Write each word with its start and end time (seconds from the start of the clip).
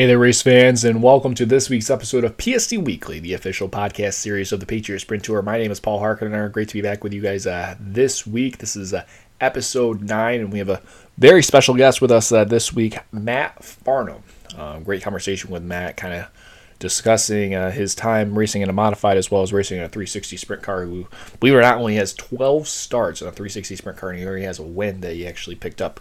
Hey 0.00 0.06
there, 0.06 0.18
race 0.18 0.40
fans, 0.40 0.82
and 0.82 1.02
welcome 1.02 1.34
to 1.34 1.44
this 1.44 1.68
week's 1.68 1.90
episode 1.90 2.24
of 2.24 2.40
PST 2.40 2.72
Weekly, 2.78 3.20
the 3.20 3.34
official 3.34 3.68
podcast 3.68 4.14
series 4.14 4.50
of 4.50 4.58
the 4.58 4.64
Patriot 4.64 5.00
Sprint 5.00 5.24
Tour. 5.24 5.42
My 5.42 5.58
name 5.58 5.70
is 5.70 5.78
Paul 5.78 6.00
Harkiner. 6.00 6.50
Great 6.50 6.68
to 6.68 6.74
be 6.74 6.80
back 6.80 7.04
with 7.04 7.12
you 7.12 7.20
guys 7.20 7.46
uh, 7.46 7.76
this 7.78 8.26
week. 8.26 8.56
This 8.56 8.76
is 8.76 8.94
uh, 8.94 9.04
episode 9.42 10.00
nine, 10.00 10.40
and 10.40 10.50
we 10.50 10.58
have 10.58 10.70
a 10.70 10.80
very 11.18 11.42
special 11.42 11.74
guest 11.74 12.00
with 12.00 12.10
us 12.10 12.32
uh, 12.32 12.44
this 12.44 12.72
week, 12.72 12.96
Matt 13.12 13.62
Farnham. 13.62 14.22
Um, 14.56 14.84
great 14.84 15.02
conversation 15.02 15.50
with 15.50 15.62
Matt, 15.62 15.98
kind 15.98 16.14
of 16.14 16.30
discussing 16.78 17.54
uh, 17.54 17.70
his 17.70 17.94
time 17.94 18.38
racing 18.38 18.62
in 18.62 18.70
a 18.70 18.72
modified 18.72 19.18
as 19.18 19.30
well 19.30 19.42
as 19.42 19.52
racing 19.52 19.76
in 19.76 19.84
a 19.84 19.88
360 19.90 20.38
sprint 20.38 20.62
car. 20.62 20.86
Who, 20.86 21.08
believe 21.40 21.52
it 21.52 21.58
or 21.58 21.60
not, 21.60 21.76
only 21.76 21.96
has 21.96 22.14
12 22.14 22.66
starts 22.66 23.20
in 23.20 23.28
a 23.28 23.32
360 23.32 23.76
sprint 23.76 23.98
car, 23.98 24.08
and 24.08 24.18
he 24.18 24.24
already 24.24 24.44
has 24.44 24.58
a 24.58 24.62
win 24.62 25.02
that 25.02 25.12
he 25.12 25.26
actually 25.26 25.56
picked 25.56 25.82
up 25.82 26.00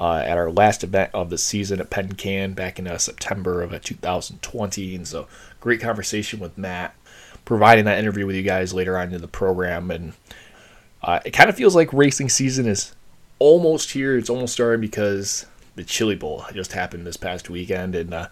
uh, 0.00 0.22
at 0.24 0.38
our 0.38 0.50
last 0.50 0.82
event 0.82 1.10
of 1.12 1.28
the 1.28 1.36
season 1.36 1.78
at 1.78 1.90
Penn 1.90 2.14
Can 2.14 2.54
back 2.54 2.78
in 2.78 2.88
uh, 2.88 2.96
September 2.96 3.60
of 3.60 3.74
uh, 3.74 3.78
2020. 3.80 4.96
And 4.96 5.06
so, 5.06 5.28
great 5.60 5.80
conversation 5.80 6.40
with 6.40 6.56
Matt, 6.56 6.94
providing 7.44 7.84
that 7.84 7.98
interview 7.98 8.26
with 8.26 8.34
you 8.34 8.42
guys 8.42 8.72
later 8.72 8.98
on 8.98 9.12
in 9.12 9.20
the 9.20 9.28
program. 9.28 9.90
And 9.90 10.14
uh, 11.02 11.20
it 11.26 11.32
kind 11.32 11.50
of 11.50 11.56
feels 11.56 11.76
like 11.76 11.92
racing 11.92 12.30
season 12.30 12.66
is 12.66 12.94
almost 13.38 13.90
here. 13.90 14.16
It's 14.16 14.30
almost 14.30 14.54
starting 14.54 14.80
because 14.80 15.44
the 15.74 15.84
Chili 15.84 16.16
Bowl 16.16 16.46
just 16.54 16.72
happened 16.72 17.06
this 17.06 17.18
past 17.18 17.50
weekend. 17.50 17.94
And 17.94 18.14
uh, 18.14 18.28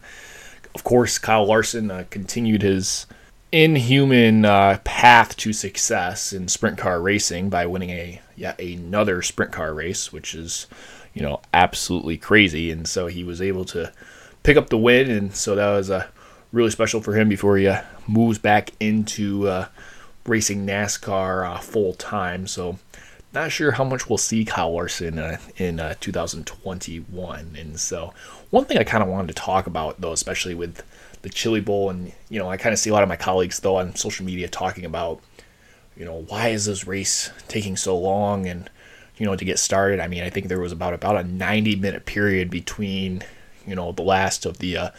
of 0.74 0.84
course, 0.84 1.18
Kyle 1.18 1.46
Larson 1.46 2.06
continued 2.08 2.62
his 2.62 3.06
inhuman 3.52 4.44
uh, 4.46 4.78
path 4.84 5.36
to 5.36 5.52
success 5.52 6.32
in 6.32 6.48
sprint 6.48 6.78
car 6.78 7.00
racing 7.00 7.48
by 7.50 7.66
winning 7.66 7.90
a 7.90 8.20
yet 8.36 8.58
another 8.58 9.20
sprint 9.20 9.52
car 9.52 9.74
race, 9.74 10.12
which 10.12 10.34
is 10.34 10.66
you 11.18 11.24
know, 11.24 11.40
absolutely 11.52 12.16
crazy. 12.16 12.70
And 12.70 12.86
so 12.86 13.08
he 13.08 13.24
was 13.24 13.42
able 13.42 13.64
to 13.66 13.92
pick 14.44 14.56
up 14.56 14.68
the 14.68 14.78
win, 14.78 15.10
and 15.10 15.34
so 15.34 15.56
that 15.56 15.68
was 15.72 15.90
uh, 15.90 16.06
really 16.52 16.70
special 16.70 17.00
for 17.00 17.18
him 17.18 17.28
before 17.28 17.56
he 17.56 17.66
uh, 17.66 17.82
moves 18.06 18.38
back 18.38 18.70
into 18.78 19.48
uh, 19.48 19.66
racing 20.24 20.64
NASCAR 20.64 21.44
uh, 21.44 21.58
full 21.58 21.92
time. 21.94 22.46
So 22.46 22.78
not 23.34 23.50
sure 23.50 23.72
how 23.72 23.82
much 23.82 24.08
we'll 24.08 24.16
see 24.16 24.44
Kyle 24.44 24.72
Larson 24.72 25.18
uh, 25.18 25.38
in 25.56 25.80
uh, 25.80 25.94
2021. 25.98 27.56
And 27.58 27.80
so 27.80 28.14
one 28.50 28.64
thing 28.64 28.78
I 28.78 28.84
kind 28.84 29.02
of 29.02 29.08
wanted 29.08 29.28
to 29.28 29.42
talk 29.42 29.66
about 29.66 30.00
though, 30.00 30.12
especially 30.12 30.54
with 30.54 30.84
the 31.22 31.30
Chili 31.30 31.60
Bowl, 31.60 31.90
and 31.90 32.12
you 32.28 32.38
know, 32.38 32.48
I 32.48 32.56
kind 32.56 32.72
of 32.72 32.78
see 32.78 32.90
a 32.90 32.92
lot 32.92 33.02
of 33.02 33.08
my 33.08 33.16
colleagues 33.16 33.58
though 33.58 33.76
on 33.76 33.96
social 33.96 34.24
media 34.24 34.46
talking 34.46 34.84
about, 34.84 35.20
you 35.96 36.04
know, 36.04 36.22
why 36.28 36.50
is 36.50 36.66
this 36.66 36.86
race 36.86 37.32
taking 37.48 37.76
so 37.76 37.98
long 37.98 38.46
and 38.46 38.70
you 39.18 39.26
know, 39.26 39.36
to 39.36 39.44
get 39.44 39.58
started. 39.58 40.00
I 40.00 40.08
mean, 40.08 40.22
I 40.22 40.30
think 40.30 40.48
there 40.48 40.60
was 40.60 40.72
about 40.72 40.94
about 40.94 41.16
a 41.16 41.24
90 41.24 41.76
minute 41.76 42.06
period 42.06 42.50
between, 42.50 43.22
you 43.66 43.74
know, 43.74 43.92
the 43.92 44.02
last 44.02 44.46
of 44.46 44.58
the 44.58 44.76
uh, 44.76 44.90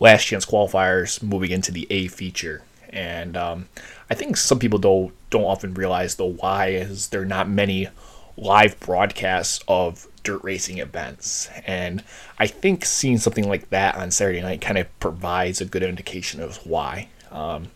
last 0.00 0.24
chance 0.24 0.44
qualifiers 0.44 1.22
moving 1.22 1.50
into 1.50 1.72
the 1.72 1.86
A 1.90 2.08
feature. 2.08 2.62
And 2.90 3.36
um, 3.36 3.68
I 4.08 4.14
think 4.14 4.36
some 4.36 4.58
people 4.58 4.78
don't 4.78 5.14
don't 5.30 5.44
often 5.44 5.74
realize 5.74 6.16
the 6.16 6.26
why 6.26 6.68
is 6.68 7.08
there 7.08 7.24
not 7.24 7.48
many 7.48 7.88
live 8.36 8.78
broadcasts 8.80 9.62
of 9.68 10.08
dirt 10.22 10.42
racing 10.42 10.78
events. 10.78 11.48
And 11.66 12.02
I 12.38 12.46
think 12.46 12.84
seeing 12.84 13.18
something 13.18 13.48
like 13.48 13.70
that 13.70 13.94
on 13.96 14.10
Saturday 14.10 14.40
night 14.40 14.60
kind 14.60 14.78
of 14.78 15.00
provides 15.00 15.60
a 15.60 15.64
good 15.64 15.82
indication 15.82 16.42
of 16.42 16.56
why. 16.66 17.08
Um, 17.30 17.68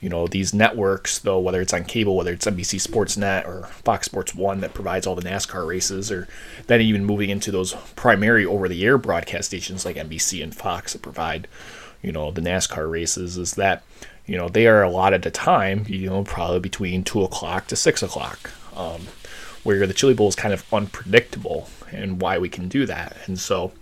you 0.00 0.08
know 0.08 0.26
these 0.26 0.54
networks 0.54 1.18
though 1.18 1.38
whether 1.38 1.60
it's 1.60 1.72
on 1.72 1.84
cable 1.84 2.16
whether 2.16 2.32
it's 2.32 2.46
NBC 2.46 2.80
sports 2.80 3.16
net 3.16 3.46
or 3.46 3.64
Fox 3.64 4.06
Sports 4.06 4.34
1 4.34 4.60
that 4.60 4.74
provides 4.74 5.06
all 5.06 5.14
the 5.14 5.22
NASCAR 5.22 5.66
races 5.66 6.10
or 6.10 6.26
then 6.66 6.80
even 6.80 7.04
moving 7.04 7.30
into 7.30 7.50
those 7.50 7.74
primary 7.96 8.44
over 8.44 8.68
the 8.68 8.84
air 8.84 8.98
broadcast 8.98 9.48
stations 9.48 9.84
like 9.84 9.96
NBC 9.96 10.42
and 10.42 10.54
Fox 10.54 10.92
that 10.92 11.02
provide 11.02 11.46
you 12.02 12.12
know 12.12 12.30
the 12.30 12.40
NASCAR 12.40 12.90
races 12.90 13.36
is 13.36 13.54
that 13.54 13.82
you 14.26 14.36
know 14.36 14.48
they 14.48 14.66
are 14.66 14.82
allotted 14.82 15.26
a 15.26 15.30
time 15.30 15.84
you 15.88 16.08
know 16.08 16.24
probably 16.24 16.60
between 16.60 17.04
2 17.04 17.22
o'clock 17.22 17.66
to 17.66 17.76
6 17.76 18.02
o'clock 18.02 18.50
um, 18.74 19.02
where 19.62 19.86
the 19.86 19.94
Chili 19.94 20.14
Bowl 20.14 20.28
is 20.28 20.34
kind 20.34 20.54
of 20.54 20.64
unpredictable 20.72 21.68
and 21.92 22.20
why 22.20 22.38
we 22.38 22.48
can 22.48 22.68
do 22.68 22.86
that. 22.86 23.16
And 23.26 23.38
so 23.38 23.72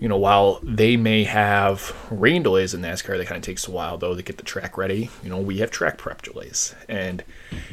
you 0.00 0.08
know, 0.08 0.16
while 0.16 0.60
they 0.62 0.96
may 0.96 1.24
have 1.24 1.94
rain 2.10 2.42
delays 2.42 2.74
in 2.74 2.82
NASCAR, 2.82 3.18
that 3.18 3.26
kind 3.26 3.36
of 3.36 3.42
takes 3.42 3.66
a 3.66 3.70
while 3.70 3.98
though 3.98 4.14
to 4.14 4.22
get 4.22 4.36
the 4.36 4.44
track 4.44 4.76
ready. 4.76 5.10
You 5.22 5.30
know, 5.30 5.38
we 5.38 5.58
have 5.58 5.70
track 5.70 5.98
prep 5.98 6.22
delays, 6.22 6.74
and 6.88 7.22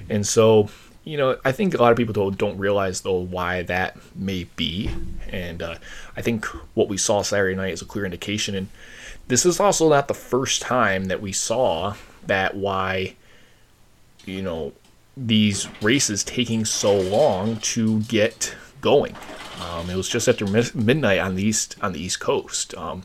and 0.10 0.26
so 0.26 0.70
you 1.06 1.18
know, 1.18 1.38
I 1.46 1.52
think 1.52 1.74
a 1.76 1.78
lot 1.78 1.92
of 1.92 1.98
people 1.98 2.14
don't, 2.14 2.38
don't 2.38 2.58
realize 2.58 3.02
though 3.02 3.20
why 3.20 3.62
that 3.64 3.98
may 4.16 4.46
be, 4.56 4.90
and 5.30 5.62
uh, 5.62 5.76
I 6.18 6.22
think 6.22 6.46
what 6.74 6.90
we 6.90 6.98
saw 6.98 7.22
Saturday 7.22 7.56
night 7.56 7.74
is 7.74 7.82
a 7.82 7.86
clear 7.86 8.06
indication. 8.06 8.56
And 8.56 8.70
this 9.28 9.46
is 9.46 9.60
also 9.60 9.88
not 9.88 10.08
the 10.08 10.16
first 10.16 10.64
time 10.64 11.06
that 11.06 11.22
we 11.22 11.32
saw 11.32 11.96
that 12.26 12.56
why, 12.56 13.16
you 14.26 14.42
know, 14.42 14.74
these 15.16 15.68
races 15.82 16.24
taking 16.24 16.66
so 16.66 17.00
long 17.00 17.58
to 17.58 18.02
get 18.02 18.56
going. 18.86 19.16
Um, 19.62 19.90
it 19.90 19.96
was 19.96 20.08
just 20.08 20.28
after 20.28 20.46
midnight 20.46 21.20
on 21.20 21.34
the 21.36 21.44
east 21.44 21.76
on 21.82 21.92
the 21.92 22.00
East 22.00 22.20
Coast. 22.20 22.76
Um, 22.76 23.04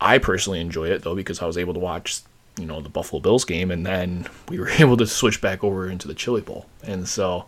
I 0.00 0.18
personally 0.18 0.60
enjoyed 0.60 0.92
it 0.92 1.02
though 1.02 1.16
because 1.16 1.42
I 1.42 1.46
was 1.46 1.58
able 1.58 1.74
to 1.74 1.80
watch 1.80 2.20
you 2.56 2.66
know 2.66 2.80
the 2.80 2.88
Buffalo 2.88 3.20
Bills 3.20 3.44
game, 3.44 3.72
and 3.72 3.84
then 3.84 4.28
we 4.48 4.60
were 4.60 4.68
able 4.78 4.96
to 4.96 5.06
switch 5.06 5.40
back 5.40 5.64
over 5.64 5.90
into 5.90 6.06
the 6.08 6.14
Chili 6.14 6.40
Bowl, 6.40 6.66
and 6.82 7.06
so. 7.06 7.46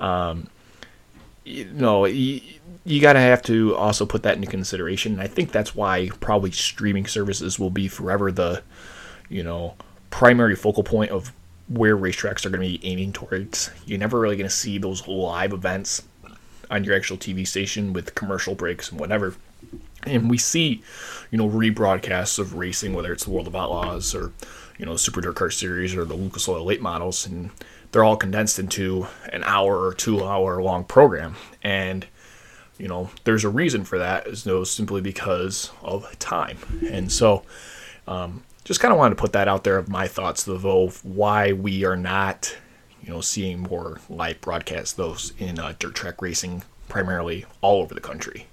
Um, 0.00 0.48
you 1.44 1.66
know, 1.66 2.06
you, 2.06 2.40
you 2.86 3.02
got 3.02 3.12
to 3.12 3.20
have 3.20 3.42
to 3.42 3.76
also 3.76 4.06
put 4.06 4.22
that 4.22 4.36
into 4.36 4.48
consideration. 4.48 5.12
And 5.12 5.20
I 5.20 5.26
think 5.26 5.52
that's 5.52 5.74
why 5.74 6.08
probably 6.18 6.50
streaming 6.50 7.06
services 7.06 7.58
will 7.58 7.68
be 7.68 7.86
forever 7.86 8.32
the, 8.32 8.62
you 9.28 9.42
know, 9.42 9.74
primary 10.08 10.56
focal 10.56 10.82
point 10.82 11.10
of 11.10 11.32
where 11.68 11.98
racetracks 11.98 12.46
are 12.46 12.50
going 12.50 12.62
to 12.62 12.78
be 12.78 12.80
aiming 12.82 13.12
towards. 13.12 13.70
You're 13.84 13.98
never 13.98 14.18
really 14.18 14.36
going 14.36 14.48
to 14.48 14.54
see 14.54 14.78
those 14.78 15.06
live 15.06 15.52
events 15.52 16.02
on 16.74 16.82
your 16.82 16.96
actual 16.96 17.16
TV 17.16 17.46
station 17.46 17.92
with 17.92 18.14
commercial 18.16 18.54
breaks 18.54 18.90
and 18.90 18.98
whatever. 18.98 19.34
And 20.02 20.28
we 20.28 20.38
see, 20.38 20.82
you 21.30 21.38
know, 21.38 21.48
rebroadcasts 21.48 22.38
of 22.38 22.54
racing, 22.54 22.92
whether 22.92 23.12
it's 23.12 23.24
the 23.24 23.30
World 23.30 23.46
of 23.46 23.54
Outlaws 23.54 24.14
or, 24.14 24.32
you 24.76 24.84
know, 24.84 24.96
Super 24.96 25.20
Dirt 25.20 25.36
Car 25.36 25.50
Series 25.50 25.94
or 25.94 26.04
the 26.04 26.14
Lucas 26.14 26.48
Oil 26.48 26.64
late 26.64 26.82
models, 26.82 27.26
and 27.26 27.50
they're 27.92 28.04
all 28.04 28.16
condensed 28.16 28.58
into 28.58 29.06
an 29.32 29.44
hour 29.44 29.86
or 29.86 29.94
two 29.94 30.24
hour 30.24 30.60
long 30.60 30.84
program. 30.84 31.36
And, 31.62 32.06
you 32.76 32.88
know, 32.88 33.10
there's 33.22 33.44
a 33.44 33.48
reason 33.48 33.84
for 33.84 33.98
that, 33.98 34.26
is 34.26 34.44
no 34.44 34.64
simply 34.64 35.00
because 35.00 35.70
of 35.80 36.18
time. 36.18 36.58
And 36.90 37.10
so, 37.10 37.44
um, 38.08 38.42
just 38.64 38.80
kind 38.80 38.92
of 38.92 38.98
wanted 38.98 39.14
to 39.14 39.20
put 39.20 39.32
that 39.32 39.46
out 39.46 39.62
there 39.62 39.78
of 39.78 39.88
my 39.88 40.08
thoughts 40.08 40.48
of 40.48 41.04
why 41.04 41.52
we 41.52 41.84
are 41.84 41.96
not 41.96 42.56
you 43.04 43.12
know, 43.12 43.20
seeing 43.20 43.60
more 43.60 44.00
live 44.08 44.40
broadcasts 44.40 44.92
those 44.92 45.32
in 45.38 45.58
uh, 45.58 45.74
dirt 45.78 45.94
track 45.94 46.22
racing 46.22 46.62
primarily 46.88 47.44
all 47.60 47.82
over 47.82 47.94
the 47.94 48.00
country. 48.00 48.46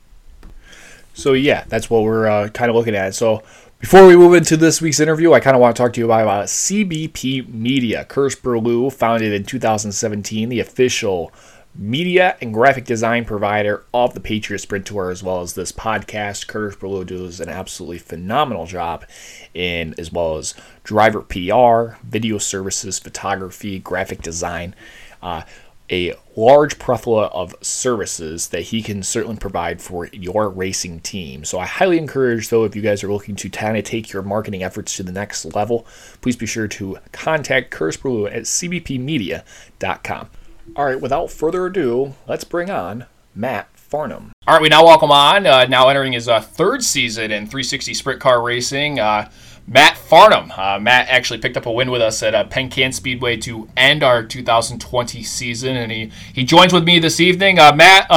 So 1.14 1.34
yeah, 1.34 1.66
that's 1.68 1.90
what 1.90 2.04
we're 2.04 2.28
uh, 2.28 2.50
kind 2.50 2.70
of 2.70 2.76
looking 2.76 2.96
at. 2.96 3.16
So 3.16 3.44
before 3.80 4.06
we 4.06 4.16
move 4.16 4.34
into 4.34 4.58
this 4.58 4.82
week's 4.82 5.00
interview, 5.00 5.34
I 5.34 5.40
kind 5.40 5.56
of 5.56 5.62
want 5.62 5.76
to 5.76 5.82
talk 5.82 5.94
to 5.94 6.00
you 6.00 6.06
about, 6.06 6.22
about 6.22 6.46
CBP 6.46 7.50
Media. 7.50 8.06
Curtis 8.06 8.40
Burlew, 8.40 8.90
founded 8.90 9.34
in 9.34 9.44
2017, 9.44 10.50
the 10.50 10.60
official 10.60 11.32
media 11.76 12.38
and 12.42 12.54
graphic 12.54 12.86
design 12.86 13.26
provider 13.26 13.86
of 13.94 14.14
the 14.14 14.20
Patriot 14.20 14.60
Sprint 14.60 14.86
Tour, 14.86 15.10
as 15.10 15.24
well 15.24 15.42
as 15.42 15.54
this 15.54 15.72
podcast. 15.72 16.48
Curtis 16.48 16.76
Burlew 16.76 17.06
does 17.06 17.40
an 17.40 17.50
absolutely 17.50 17.98
phenomenal 17.98 18.66
job 18.66 19.06
in 19.54 19.96
as 19.98 20.12
well 20.12 20.38
as 20.38 20.54
driver 20.84 21.22
PR, 21.22 21.98
video 22.04 22.38
services, 22.38 23.00
photography, 23.00 23.80
graphic 23.80 24.22
design. 24.22 24.76
Uh, 25.22 25.44
a 25.92 26.14
large 26.38 26.80
plethora 26.80 27.26
of 27.26 27.54
services 27.62 28.48
that 28.50 28.62
he 28.62 28.82
can 28.82 29.04
certainly 29.04 29.36
provide 29.36 29.82
for 29.82 30.08
your 30.08 30.50
racing 30.50 31.02
team. 31.02 31.44
So 31.44 31.60
I 31.60 31.66
highly 31.66 31.98
encourage, 31.98 32.48
though, 32.48 32.64
if 32.64 32.76
you 32.78 32.82
guys 32.82 33.04
are 33.04 33.12
looking 33.12 33.36
to 33.36 33.50
kind 33.50 33.76
of 33.76 33.84
take 33.84 34.14
your 34.14 34.22
marketing 34.22 34.64
efforts 34.64 34.96
to 34.96 35.04
the 35.04 35.12
next 35.12 35.44
level, 35.54 35.86
please 36.22 36.38
be 36.38 36.46
sure 36.46 36.70
to 36.70 36.98
contact 37.12 37.72
Curtis 37.72 37.98
Burlew 37.98 38.28
at 38.28 38.44
cbpmedia.com. 38.44 40.30
All 40.74 40.86
right, 40.86 41.00
without 41.00 41.30
further 41.30 41.66
ado, 41.66 42.16
let's 42.30 42.46
bring 42.46 42.70
on 42.70 43.06
Matt 43.36 43.68
Farnham. 43.76 44.32
All 44.48 44.54
right, 44.54 44.62
we 44.62 44.70
now 44.70 44.86
welcome 44.86 45.12
on, 45.12 45.46
uh, 45.46 45.66
now 45.66 45.90
entering 45.90 46.14
his 46.14 46.30
uh, 46.30 46.40
third 46.40 46.82
season 46.82 47.30
in 47.30 47.46
360 47.46 47.94
sprint 47.94 48.22
car 48.22 48.42
racing, 48.42 48.98
uh, 48.98 49.30
Matt 49.68 49.98
Farnham. 49.98 50.50
Uh, 50.56 50.80
Matt 50.80 51.10
actually 51.10 51.40
picked 51.40 51.58
up 51.58 51.66
a 51.66 51.72
win 51.72 51.92
with 51.92 52.02
us 52.02 52.24
at 52.24 52.34
uh, 52.34 52.46
Penn 52.46 52.70
Can 52.70 52.94
Speedway 52.94 53.36
to 53.38 53.68
end 53.76 54.02
our 54.02 54.24
2020 54.24 55.24
season, 55.24 55.76
and 55.76 55.92
he, 55.92 56.10
he 56.34 56.46
joins 56.46 56.72
with 56.72 56.86
me 56.86 57.00
this 57.00 57.20
evening. 57.20 57.60
Uh, 57.60 57.74
Matt, 57.76 58.08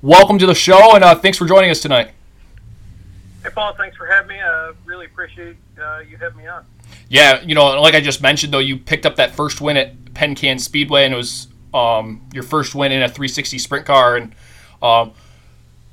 welcome 0.00 0.38
to 0.38 0.46
the 0.46 0.54
show, 0.54 0.96
and 0.96 1.04
thanks 1.20 1.36
for 1.36 1.44
joining 1.44 1.70
us 1.70 1.80
tonight. 1.80 2.12
Hey, 3.42 3.50
Paul, 3.50 3.74
thanks 3.74 3.98
for 3.98 4.06
having 4.06 4.28
me. 4.28 4.40
I 4.40 4.72
really 4.86 5.04
appreciate 5.04 5.56
you 6.08 6.16
having 6.16 6.38
me 6.38 6.46
on. 6.46 6.64
Yeah, 7.10 7.42
you 7.42 7.54
know, 7.54 7.78
like 7.78 7.94
I 7.94 8.00
just 8.00 8.22
mentioned, 8.22 8.54
though, 8.54 8.58
you 8.58 8.78
picked 8.78 9.04
up 9.04 9.16
that 9.16 9.34
first 9.34 9.60
win 9.60 9.76
at 9.76 10.14
Penn 10.14 10.34
Can 10.34 10.58
Speedway, 10.58 11.04
and 11.04 11.12
it 11.12 11.16
was 11.16 11.48
um, 11.74 12.22
your 12.32 12.42
first 12.42 12.74
win 12.74 12.92
in 12.92 13.02
a 13.02 13.08
360 13.08 13.58
sprint 13.58 13.86
car, 13.86 14.16
and 14.16 14.34
um, 14.82 15.12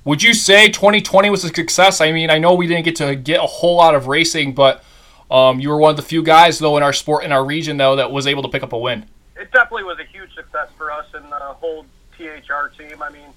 Would 0.03 0.23
you 0.23 0.33
say 0.33 0.67
2020 0.67 1.29
was 1.29 1.43
a 1.43 1.49
success? 1.49 2.01
I 2.01 2.11
mean, 2.11 2.29
I 2.29 2.37
know 2.37 2.53
we 2.53 2.67
didn't 2.67 2.85
get 2.85 2.95
to 2.97 3.15
get 3.15 3.39
a 3.39 3.47
whole 3.47 3.77
lot 3.77 3.95
of 3.95 4.07
racing, 4.07 4.53
but 4.53 4.83
um, 5.29 5.59
you 5.59 5.69
were 5.69 5.77
one 5.77 5.91
of 5.91 5.97
the 5.97 6.03
few 6.03 6.23
guys, 6.23 6.59
though, 6.59 6.77
in 6.77 6.83
our 6.83 6.93
sport, 6.93 7.23
in 7.23 7.31
our 7.31 7.43
region, 7.43 7.77
though, 7.77 7.95
that 7.97 8.11
was 8.11 8.27
able 8.27 8.43
to 8.43 8.49
pick 8.49 8.63
up 8.63 8.73
a 8.73 8.77
win. 8.77 9.05
It 9.35 9.51
definitely 9.51 9.83
was 9.83 9.99
a 9.99 10.05
huge 10.05 10.33
success 10.33 10.69
for 10.77 10.91
us 10.91 11.05
and 11.13 11.25
the 11.25 11.35
whole 11.35 11.85
THR 12.17 12.69
team. 12.77 13.03
I 13.03 13.09
mean, 13.09 13.29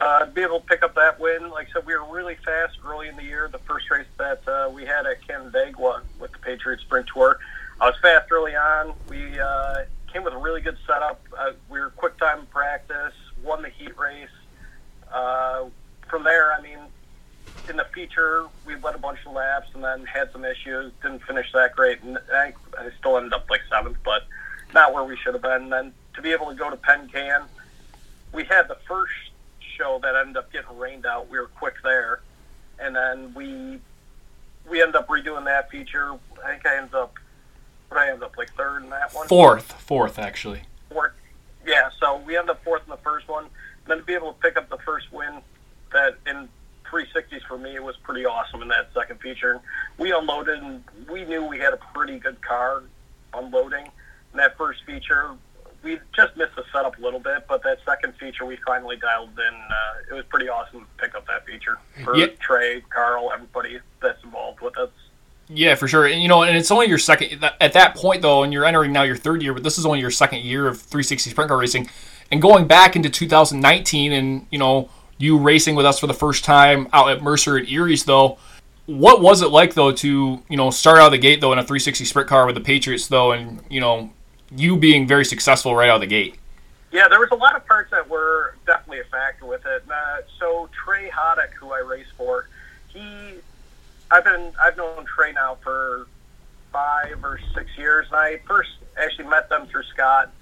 uh, 0.00 0.26
be 0.26 0.42
able 0.42 0.60
to 0.60 0.66
pick 0.66 0.82
up 0.82 0.94
that 0.94 1.18
win, 1.18 1.50
like 1.50 1.68
I 1.68 1.72
said, 1.72 1.86
we 1.86 1.94
were 1.94 2.04
really 2.04 2.36
fast 2.36 2.78
early 2.86 3.08
in 3.08 3.16
the 3.16 3.24
year. 3.24 3.48
The 3.50 3.58
first 3.58 3.90
race 3.90 4.06
that 4.18 4.46
uh, 4.46 4.70
we 4.72 4.84
had 4.84 5.06
at 5.06 5.26
Canandaigua 5.26 6.02
with 6.18 6.32
the 6.32 6.38
Patriot 6.38 6.80
Sprint 6.80 7.08
Tour, 7.12 7.38
I 7.80 7.86
was 7.86 7.96
fast 8.00 8.30
early 8.30 8.54
on. 8.54 8.94
We 9.08 9.38
uh, 9.40 9.84
came 10.16 10.24
with 10.24 10.32
a 10.32 10.38
really 10.38 10.62
good 10.62 10.78
setup. 10.86 11.20
Uh, 11.38 11.50
we 11.68 11.78
were 11.78 11.90
quick 11.90 12.16
time 12.16 12.46
practice, 12.46 13.12
won 13.44 13.60
the 13.60 13.68
heat 13.68 13.98
race. 13.98 14.30
Uh, 15.12 15.66
from 16.08 16.24
there, 16.24 16.54
I 16.54 16.62
mean, 16.62 16.78
in 17.68 17.76
the 17.76 17.84
feature, 17.94 18.46
we 18.64 18.76
led 18.76 18.94
a 18.94 18.98
bunch 18.98 19.18
of 19.26 19.34
laps 19.34 19.68
and 19.74 19.84
then 19.84 20.06
had 20.06 20.32
some 20.32 20.42
issues. 20.42 20.90
Didn't 21.02 21.22
finish 21.24 21.52
that 21.52 21.76
great, 21.76 22.02
and 22.02 22.18
I, 22.32 22.54
I 22.78 22.88
still 22.98 23.18
ended 23.18 23.34
up 23.34 23.50
like 23.50 23.60
seventh, 23.68 23.98
but 24.06 24.22
not 24.72 24.94
where 24.94 25.04
we 25.04 25.18
should 25.18 25.34
have 25.34 25.42
been. 25.42 25.64
And 25.64 25.72
then 25.72 25.92
to 26.14 26.22
be 26.22 26.32
able 26.32 26.46
to 26.46 26.54
go 26.54 26.70
to 26.70 26.76
Penn 26.78 27.10
Can, 27.12 27.42
we 28.32 28.44
had 28.44 28.68
the 28.68 28.78
first 28.88 29.12
show 29.76 30.00
that 30.02 30.16
ended 30.16 30.38
up 30.38 30.50
getting 30.50 30.78
rained 30.78 31.04
out. 31.04 31.28
We 31.28 31.38
were 31.38 31.48
quick 31.48 31.74
there, 31.84 32.20
and 32.78 32.96
then 32.96 33.34
we 33.34 33.80
we 34.66 34.80
ended 34.80 34.96
up 34.96 35.08
redoing 35.08 35.44
that 35.44 35.70
feature. 35.70 36.12
I 36.42 36.52
think 36.52 36.66
I 36.66 36.78
ended 36.78 36.94
up, 36.94 37.18
I 37.92 38.08
ended 38.08 38.22
up 38.24 38.36
like 38.36 38.52
third 38.54 38.82
in 38.84 38.90
that 38.90 39.14
one. 39.14 39.28
Fourth, 39.28 39.72
fourth 39.72 40.18
actually. 40.18 40.62
Fourth, 40.90 41.12
yeah. 41.66 41.88
So 42.00 42.18
we 42.26 42.36
ended 42.36 42.50
up 42.50 42.64
fourth 42.64 42.82
in 42.84 42.90
the 42.90 42.96
first 42.98 43.28
one. 43.28 43.44
And 43.44 43.50
then 43.86 43.98
to 43.98 44.04
be 44.04 44.14
able 44.14 44.32
to 44.32 44.38
pick 44.40 44.56
up 44.56 44.68
the 44.68 44.78
first 44.78 45.12
win 45.12 45.40
that 45.92 46.16
in 46.26 46.48
360s 46.90 47.42
for 47.48 47.58
me 47.58 47.74
it 47.74 47.82
was 47.82 47.96
pretty 47.98 48.24
awesome 48.26 48.62
in 48.62 48.68
that 48.68 48.90
second 48.94 49.20
feature. 49.20 49.60
We 49.98 50.12
unloaded 50.12 50.62
and 50.62 50.84
we 51.10 51.24
knew 51.24 51.44
we 51.44 51.58
had 51.58 51.72
a 51.72 51.78
pretty 51.94 52.18
good 52.18 52.40
car 52.42 52.82
unloading. 53.34 53.86
In 54.32 54.36
that 54.38 54.56
first 54.58 54.84
feature, 54.84 55.30
we 55.82 55.98
just 56.14 56.36
missed 56.36 56.56
the 56.56 56.64
setup 56.72 56.98
a 56.98 57.00
little 57.02 57.20
bit, 57.20 57.46
but 57.48 57.62
that 57.62 57.78
second 57.86 58.14
feature 58.18 58.44
we 58.44 58.56
finally 58.66 58.96
dialed 58.96 59.30
in. 59.38 59.54
Uh, 59.54 60.10
it 60.10 60.14
was 60.14 60.24
pretty 60.28 60.48
awesome 60.48 60.80
to 60.80 60.86
pick 60.98 61.14
up 61.14 61.26
that 61.28 61.46
feature 61.46 61.78
for 62.04 62.16
Yeah. 62.16 62.26
Trey, 62.40 62.82
Carl, 62.90 63.30
everybody 63.32 63.78
that's 64.02 64.22
involved 64.24 64.60
with 64.60 64.76
us. 64.78 64.90
Yeah, 65.48 65.74
for 65.76 65.86
sure. 65.86 66.06
And 66.06 66.20
you 66.22 66.28
know, 66.28 66.42
and 66.42 66.56
it's 66.56 66.70
only 66.70 66.86
your 66.86 66.98
second 66.98 67.44
at 67.60 67.72
that 67.72 67.94
point 67.94 68.22
though, 68.22 68.42
and 68.42 68.52
you're 68.52 68.64
entering 68.64 68.92
now 68.92 69.02
your 69.02 69.16
third 69.16 69.42
year, 69.42 69.54
but 69.54 69.62
this 69.62 69.78
is 69.78 69.86
only 69.86 70.00
your 70.00 70.10
second 70.10 70.40
year 70.40 70.66
of 70.66 70.78
360 70.78 71.30
sprint 71.30 71.48
car 71.48 71.58
racing, 71.58 71.88
and 72.30 72.42
going 72.42 72.66
back 72.66 72.96
into 72.96 73.08
2019, 73.08 74.12
and 74.12 74.46
you 74.50 74.58
know, 74.58 74.90
you 75.18 75.38
racing 75.38 75.74
with 75.74 75.86
us 75.86 75.98
for 75.98 76.06
the 76.06 76.14
first 76.14 76.44
time 76.44 76.88
out 76.92 77.10
at 77.10 77.22
Mercer 77.22 77.58
at 77.58 77.70
Erie's 77.70 78.04
though. 78.04 78.38
What 78.86 79.20
was 79.20 79.42
it 79.42 79.48
like 79.48 79.74
though 79.74 79.92
to 79.92 80.42
you 80.48 80.56
know 80.56 80.70
start 80.70 80.98
out 80.98 81.06
of 81.06 81.12
the 81.12 81.18
gate 81.18 81.40
though 81.40 81.52
in 81.52 81.58
a 81.58 81.62
360 81.62 82.04
sprint 82.04 82.28
car 82.28 82.46
with 82.46 82.54
the 82.54 82.60
Patriots 82.60 83.06
though, 83.06 83.32
and 83.32 83.60
you 83.68 83.80
know, 83.80 84.10
you 84.54 84.76
being 84.76 85.06
very 85.06 85.24
successful 85.24 85.74
right 85.74 85.88
out 85.88 85.96
of 85.96 86.00
the 86.00 86.06
gate? 86.06 86.36
Yeah, 86.92 87.08
there 87.08 87.18
was 87.18 87.30
a 87.30 87.36
lot 87.36 87.56
of 87.56 87.66
parts 87.66 87.90
that 87.90 88.08
were 88.08 88.54
definitely 88.66 89.00
a 89.00 89.04
factor 89.04 89.44
with 89.44 89.66
it. 89.66 89.84
Uh, 89.90 90.18
so 90.38 90.68
Trey 90.72 91.10
Hoddick, 91.10 91.52
who 91.52 91.72
I 91.72 91.80
race 91.80 92.06
for, 92.16 92.48
he, 92.88 93.34
I've 94.10 94.24
been, 94.24 94.52
I've 94.60 94.76
known 94.76 95.04
Trey 95.04 95.32
now 95.32 95.56
for 95.62 96.06
five 96.72 97.22
or 97.24 97.40
six 97.54 97.68
years. 97.76 98.04
And 98.04 98.04
I 98.16 98.40
first 98.46 98.70
actually 98.96 99.28
met 99.28 99.48
them 99.48 99.66
through 99.66 99.82
Scott, 99.94 100.32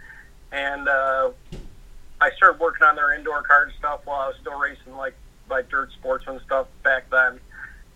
and 0.52 0.88
uh, 0.88 1.30
I 2.20 2.30
started 2.36 2.60
working 2.60 2.86
on 2.86 2.94
their 2.94 3.12
indoor 3.12 3.42
card 3.42 3.72
stuff 3.78 4.02
while 4.04 4.20
I 4.20 4.28
was 4.28 4.36
still 4.40 4.58
racing 4.58 4.96
like 4.96 5.14
like 5.50 5.68
dirt 5.68 5.90
sportsman 5.92 6.40
stuff 6.46 6.68
back 6.82 7.10
then, 7.10 7.40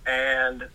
and 0.07 0.69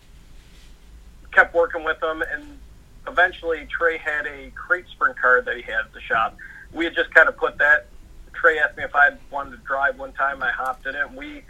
kept 1.32 1.54
working 1.54 1.84
with 1.84 2.00
them. 2.00 2.22
And 2.32 2.58
eventually, 3.06 3.66
Trey 3.66 3.98
had 3.98 4.26
a 4.26 4.50
crate 4.54 4.86
sprint 4.90 5.18
car 5.18 5.42
that 5.42 5.54
he 5.54 5.62
had 5.62 5.80
at 5.80 5.92
the 5.92 6.00
shop. 6.00 6.36
We 6.72 6.86
had 6.86 6.94
just 6.94 7.12
kind 7.12 7.28
of 7.28 7.36
put 7.36 7.58
that. 7.58 7.88
Trey 8.32 8.58
asked 8.58 8.76
me 8.76 8.84
if 8.84 8.94
I 8.94 9.10
wanted 9.30 9.50
to 9.50 9.58
drive 9.58 9.98
one 9.98 10.12
time. 10.12 10.42
I 10.42 10.50
hopped 10.50 10.86
in 10.86 10.94
it. 10.94 11.06
And 11.06 11.14
we 11.14 11.42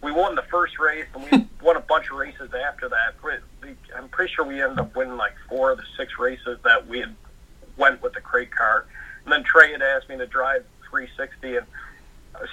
we 0.00 0.12
won 0.12 0.36
the 0.36 0.44
first 0.50 0.78
race, 0.78 1.06
and 1.14 1.24
we 1.24 1.48
won 1.66 1.76
a 1.76 1.80
bunch 1.80 2.08
of 2.10 2.18
races 2.18 2.50
after 2.54 2.88
that. 2.88 3.20
I'm 3.96 4.08
pretty 4.08 4.32
sure 4.32 4.44
we 4.44 4.62
ended 4.62 4.78
up 4.78 4.94
winning 4.96 5.16
like 5.16 5.34
four 5.48 5.70
of 5.72 5.78
the 5.78 5.84
six 5.96 6.18
races 6.18 6.58
that 6.64 6.86
we 6.86 7.00
had 7.00 7.14
went 7.76 8.02
with 8.02 8.14
the 8.14 8.20
crate 8.20 8.50
car. 8.50 8.86
And 9.24 9.32
then 9.32 9.42
Trey 9.42 9.72
had 9.72 9.82
asked 9.82 10.08
me 10.08 10.16
to 10.18 10.26
drive 10.26 10.64
360, 10.90 11.56
and 11.56 11.66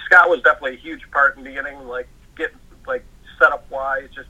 Scott 0.06 0.28
was 0.28 0.42
definitely 0.42 0.74
a 0.74 0.80
huge 0.80 1.10
part 1.10 1.36
in 1.36 1.44
the 1.44 1.50
beginning, 1.50 1.86
like 1.86 2.08
getting 2.36 2.58
like 2.86 3.04
setup 3.38 3.70
wise, 3.70 4.08
just 4.14 4.28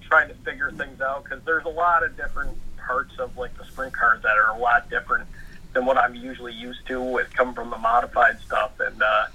trying 0.00 0.28
to 0.28 0.34
figure 0.34 0.70
things 0.72 1.00
out 1.00 1.24
because 1.24 1.42
there's 1.44 1.64
a 1.64 1.68
lot 1.68 2.04
of 2.04 2.16
different 2.16 2.56
parts 2.76 3.18
of 3.18 3.36
like 3.36 3.56
the 3.56 3.64
sprint 3.64 3.92
cars 3.92 4.22
that 4.22 4.36
are 4.36 4.56
a 4.56 4.58
lot 4.58 4.88
different 4.90 5.26
than 5.72 5.86
what 5.86 5.96
I'm 5.96 6.14
usually 6.16 6.52
used 6.52 6.84
to 6.88 7.00
with 7.00 7.32
coming 7.32 7.54
from 7.54 7.70
the 7.70 7.78
modified 7.78 8.40
stuff 8.40 8.72
and. 8.80 9.02
uh 9.02 9.26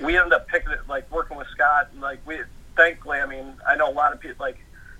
we 0.00 0.16
ended 0.16 0.32
up 0.32 0.48
picking 0.48 0.70
it 0.70 0.80
like 0.88 1.10
working 1.10 1.36
with 1.36 1.48
Scott 1.48 1.88
and 1.92 2.00
like 2.00 2.24
we 2.26 2.38
thankfully 2.76 3.18
I 3.18 3.26
mean 3.26 3.54
I 3.66 3.76
know 3.76 3.90
a 3.90 3.92
lot 3.92 4.12
of 4.12 4.20
people 4.20 4.36
like 4.38 4.58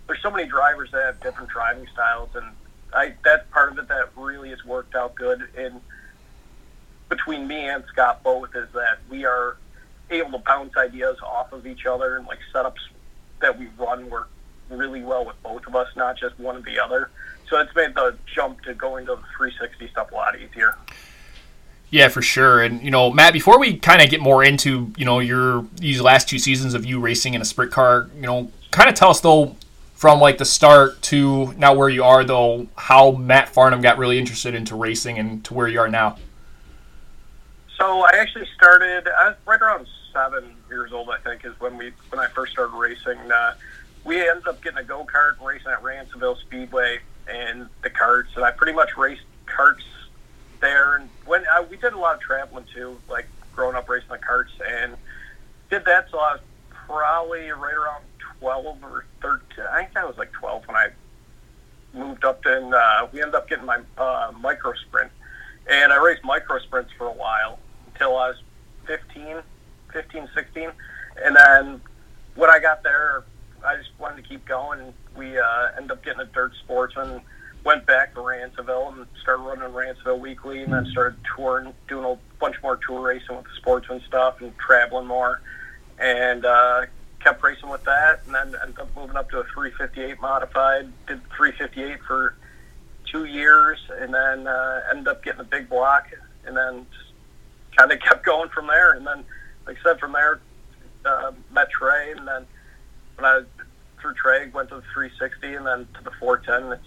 there's 0.08 0.20
so 0.20 0.30
many 0.30 0.48
drivers 0.48 0.90
that 0.90 1.04
have 1.04 1.20
different 1.20 1.48
driving 1.50 1.86
styles 1.92 2.30
and 2.34 2.46
I 2.92 3.14
that's 3.22 3.48
part 3.50 3.70
of 3.70 3.78
it 3.78 3.88
that 3.88 4.08
really 4.16 4.50
has 4.50 4.64
worked 4.64 4.96
out 4.96 5.14
good 5.14 5.48
in 5.56 5.80
between 7.08 7.46
me 7.46 7.68
and 7.68 7.84
Scott 7.92 8.22
both 8.24 8.56
is 8.56 8.68
that 8.72 8.98
we 9.08 9.24
are 9.24 9.56
able 10.10 10.32
to 10.32 10.38
bounce 10.38 10.76
ideas 10.76 11.18
off 11.22 11.52
of 11.52 11.66
each 11.66 11.86
other 11.86 12.16
and 12.16 12.26
like 12.26 12.38
setups 12.52 12.80
that 13.40 13.58
we 13.58 13.68
run 13.78 14.08
work 14.10 14.28
really 14.70 15.02
well 15.02 15.24
with 15.24 15.40
both 15.42 15.66
of 15.66 15.74
us, 15.74 15.88
not 15.96 16.16
just 16.16 16.38
one 16.38 16.56
or 16.56 16.60
the 16.60 16.78
other. 16.78 17.10
So 17.48 17.58
it's 17.60 17.74
made 17.74 17.94
the 17.94 18.16
jump 18.26 18.62
to 18.62 18.74
going 18.74 19.06
to 19.06 19.16
the 19.16 19.22
360 19.36 19.88
stuff 19.88 20.12
a 20.12 20.14
lot 20.14 20.38
easier. 20.38 20.76
Yeah, 21.90 22.08
for 22.08 22.20
sure. 22.20 22.62
And 22.62 22.82
you 22.82 22.90
know, 22.90 23.10
Matt, 23.10 23.32
before 23.32 23.58
we 23.58 23.78
kind 23.78 24.02
of 24.02 24.10
get 24.10 24.20
more 24.20 24.44
into 24.44 24.92
you 24.98 25.06
know 25.06 25.20
your 25.20 25.64
these 25.76 26.02
last 26.02 26.28
two 26.28 26.38
seasons 26.38 26.74
of 26.74 26.84
you 26.84 27.00
racing 27.00 27.32
in 27.32 27.40
a 27.40 27.46
sprint 27.46 27.72
car, 27.72 28.10
you 28.14 28.26
know, 28.26 28.50
kind 28.70 28.90
of 28.90 28.94
tell 28.94 29.08
us 29.08 29.20
though 29.20 29.56
from 29.98 30.20
like 30.20 30.38
the 30.38 30.44
start 30.44 31.02
to 31.02 31.52
now 31.54 31.74
where 31.74 31.88
you 31.88 32.04
are 32.04 32.22
though, 32.22 32.68
how 32.76 33.10
Matt 33.10 33.48
Farnham 33.48 33.80
got 33.80 33.98
really 33.98 34.16
interested 34.16 34.54
into 34.54 34.76
racing 34.76 35.18
and 35.18 35.44
to 35.46 35.54
where 35.54 35.66
you 35.66 35.80
are 35.80 35.88
now. 35.88 36.16
So 37.76 38.02
I 38.06 38.10
actually 38.12 38.46
started 38.54 39.08
I 39.08 39.30
was 39.30 39.36
right 39.44 39.60
around 39.60 39.88
seven 40.12 40.54
years 40.68 40.92
old. 40.92 41.10
I 41.10 41.18
think 41.18 41.44
is 41.44 41.58
when 41.58 41.76
we 41.76 41.90
when 42.10 42.20
I 42.20 42.28
first 42.28 42.52
started 42.52 42.76
racing. 42.76 43.18
Uh, 43.18 43.54
we 44.04 44.20
ended 44.20 44.46
up 44.46 44.62
getting 44.62 44.78
a 44.78 44.84
go 44.84 45.04
kart 45.04 45.36
and 45.38 45.44
racing 45.44 45.72
at 45.72 45.82
Ransomville 45.82 46.38
Speedway 46.42 47.00
and 47.26 47.68
the 47.82 47.90
carts, 47.90 48.30
and 48.36 48.44
I 48.44 48.52
pretty 48.52 48.74
much 48.74 48.96
raced 48.96 49.24
carts 49.46 49.84
there. 50.60 50.94
And 50.94 51.08
when 51.26 51.42
uh, 51.48 51.64
we 51.68 51.76
did 51.76 51.92
a 51.92 51.98
lot 51.98 52.14
of 52.14 52.20
traveling 52.20 52.66
too, 52.72 52.98
like 53.10 53.26
growing 53.52 53.74
up 53.74 53.88
racing 53.88 54.10
the 54.10 54.18
carts, 54.18 54.52
and 54.64 54.94
did 55.70 55.84
that 55.86 56.08
till 56.08 56.20
I 56.20 56.34
was 56.34 56.40
probably 56.70 57.50
right 57.50 57.74
around 57.74 58.04
twelve 58.40 58.82
or 58.82 59.04
thirteen. 59.20 59.64
I 59.70 59.84
think 59.84 59.96
I 59.96 60.04
was 60.04 60.16
like 60.16 60.32
twelve 60.32 60.66
when 60.66 60.76
I 60.76 60.88
moved 61.94 62.24
up 62.24 62.44
and 62.44 62.74
uh, 62.74 63.06
we 63.12 63.20
ended 63.20 63.34
up 63.34 63.48
getting 63.48 63.64
my 63.64 63.80
uh, 63.96 64.30
micro 64.38 64.72
sprint 64.74 65.10
and 65.68 65.92
I 65.92 65.96
raced 65.96 66.24
micro 66.24 66.58
sprints 66.60 66.90
for 66.96 67.06
a 67.06 67.12
while 67.12 67.58
until 67.92 68.16
I 68.16 68.28
was 68.28 68.36
15, 68.86 69.42
15, 69.92 70.28
16. 70.34 70.70
And 71.24 71.36
then 71.36 71.80
when 72.34 72.50
I 72.50 72.58
got 72.58 72.82
there, 72.82 73.24
I 73.64 73.76
just 73.76 73.90
wanted 73.98 74.22
to 74.22 74.28
keep 74.28 74.46
going. 74.46 74.92
We 75.16 75.38
uh, 75.38 75.68
ended 75.76 75.90
up 75.90 76.04
getting 76.04 76.20
a 76.20 76.26
dirt 76.26 76.52
sportsman, 76.64 77.20
went 77.64 77.86
back 77.86 78.14
to 78.14 78.20
Ransomville 78.20 78.92
and 78.92 79.06
started 79.20 79.42
running 79.42 79.68
Ransomville 79.74 80.20
weekly, 80.20 80.62
and 80.62 80.72
then 80.72 80.86
started 80.86 81.18
touring, 81.36 81.74
doing 81.88 82.04
a 82.04 82.18
bunch 82.40 82.56
more 82.62 82.76
tour 82.76 83.00
racing 83.00 83.36
with 83.36 83.44
the 83.44 83.54
sportsman 83.56 84.00
stuff 84.06 84.40
and 84.40 84.56
traveling 84.58 85.06
more. 85.06 85.42
And 85.98 86.44
uh, 86.44 86.86
kept 87.28 87.42
racing 87.42 87.68
with 87.68 87.84
that, 87.84 88.20
and 88.24 88.34
then 88.34 88.54
ended 88.62 88.78
up 88.78 88.88
moving 88.96 89.16
up 89.16 89.30
to 89.30 89.40
a 89.40 89.44
358 89.44 90.20
modified. 90.20 90.90
Did 91.06 91.20
358 91.36 92.02
for 92.06 92.34
two 93.10 93.26
years, 93.26 93.78
and 94.00 94.14
then 94.14 94.46
uh, 94.46 94.82
ended 94.90 95.08
up 95.08 95.22
getting 95.22 95.40
a 95.40 95.44
big 95.44 95.68
block, 95.68 96.08
and 96.46 96.56
then 96.56 96.86
kind 97.76 97.92
of 97.92 98.00
kept 98.08 98.24
going 98.24 98.48
from 98.48 98.66
there. 98.66 98.92
And 98.92 99.06
then, 99.06 99.24
like 99.66 99.76
I 99.80 99.82
said, 99.82 100.00
from 100.00 100.12
there, 100.12 100.40
uh, 101.04 101.32
met 101.52 101.70
Trey, 101.70 102.12
and 102.12 102.26
then 102.26 102.46
when 103.16 103.24
I 103.24 103.42
through 104.00 104.14
Trey 104.14 104.48
went 104.48 104.68
to 104.70 104.76
the 104.76 104.82
360, 104.94 105.54
and 105.54 105.66
then 105.66 105.88
to 105.94 106.04
the 106.04 106.12
410. 106.18 106.72
It's 106.72 106.82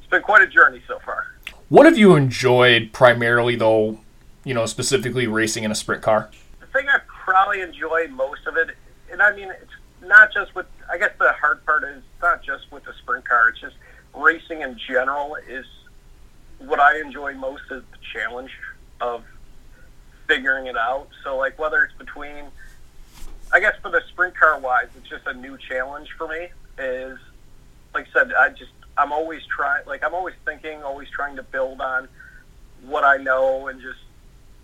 it's 0.00 0.10
been 0.10 0.22
quite 0.22 0.42
a 0.42 0.46
journey 0.46 0.82
so 0.86 0.98
far. 1.00 1.26
What 1.68 1.86
have 1.86 1.98
you 1.98 2.14
enjoyed 2.14 2.92
primarily 2.92 3.56
though, 3.56 3.98
you 4.44 4.54
know, 4.54 4.66
specifically 4.66 5.26
racing 5.26 5.64
in 5.64 5.70
a 5.70 5.74
sprint 5.74 6.02
car? 6.02 6.30
the 6.60 6.66
thing 6.66 6.88
I 6.88 7.00
probably 7.06 7.60
enjoy 7.60 8.08
most 8.08 8.46
of 8.46 8.56
it, 8.56 8.76
and 9.10 9.22
I 9.22 9.34
mean, 9.34 9.48
it's 9.50 9.73
not 10.06 10.32
just 10.32 10.54
with, 10.54 10.66
I 10.90 10.98
guess 10.98 11.12
the 11.18 11.32
hard 11.32 11.64
part 11.64 11.84
is 11.84 12.02
not 12.22 12.42
just 12.42 12.70
with 12.72 12.84
the 12.84 12.92
sprint 12.94 13.28
car, 13.28 13.48
it's 13.48 13.60
just 13.60 13.76
racing 14.14 14.62
in 14.62 14.78
general 14.78 15.36
is 15.48 15.66
what 16.58 16.80
I 16.80 17.00
enjoy 17.00 17.34
most 17.34 17.62
is 17.70 17.82
the 17.90 17.98
challenge 18.12 18.50
of 19.00 19.24
figuring 20.26 20.66
it 20.66 20.76
out. 20.76 21.08
So, 21.22 21.36
like, 21.36 21.58
whether 21.58 21.82
it's 21.84 21.94
between, 21.94 22.46
I 23.52 23.60
guess 23.60 23.74
for 23.82 23.90
the 23.90 24.02
sprint 24.08 24.36
car 24.36 24.58
wise, 24.58 24.88
it's 24.96 25.08
just 25.08 25.26
a 25.26 25.34
new 25.34 25.58
challenge 25.58 26.08
for 26.16 26.28
me. 26.28 26.48
Is 26.76 27.18
like 27.94 28.08
I 28.08 28.12
said, 28.12 28.32
I 28.34 28.48
just 28.50 28.72
I'm 28.96 29.12
always 29.12 29.42
trying, 29.46 29.86
like 29.86 30.04
I'm 30.04 30.14
always 30.14 30.34
thinking, 30.44 30.82
always 30.82 31.08
trying 31.10 31.36
to 31.36 31.42
build 31.42 31.80
on 31.80 32.08
what 32.84 33.04
I 33.04 33.16
know 33.16 33.68
and 33.68 33.80
just 33.80 34.00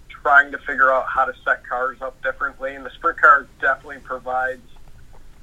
trying 0.09 0.53
to 0.53 0.59
figure 0.59 0.93
out 0.93 1.07
how 1.07 1.25
to 1.25 1.33
set 1.45 1.67
cars 1.67 2.03
up 2.03 2.21
differently. 2.23 2.75
And 2.75 2.85
the 2.85 2.91
sprint 2.91 3.21
car 3.21 3.47
definitely 3.61 3.99
provides. 3.99 4.63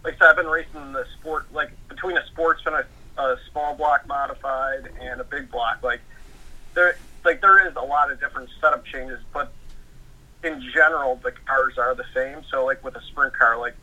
Like 0.08 0.16
I 0.16 0.20
said, 0.20 0.30
I've 0.30 0.36
been 0.38 0.48
racing 0.48 0.94
the 0.94 1.06
sport, 1.20 1.48
like 1.52 1.70
between 1.90 2.16
a 2.16 2.26
sportsman, 2.28 2.76
a, 2.76 3.22
a 3.22 3.36
small 3.52 3.76
block 3.76 4.08
modified, 4.08 4.90
and 5.02 5.20
a 5.20 5.26
big 5.26 5.52
block. 5.52 5.84
Like 5.84 6.00
there, 6.76 6.98
like 7.26 7.42
there 7.42 7.68
is 7.68 7.76
a 7.76 7.82
lot 7.82 8.10
of 8.10 8.18
different 8.18 8.50
setup 8.62 8.86
changes, 8.86 9.20
but 9.34 9.52
in 10.46 10.64
general, 10.74 11.20
the 11.22 11.34
cars 11.46 11.78
are 11.78 11.94
the 11.94 12.06
same. 12.14 12.42
So 12.50 12.64
like 12.66 12.82
with 12.86 12.96
a 12.96 13.02
sprint 13.02 13.34
car, 13.34 13.60
like 13.60 13.76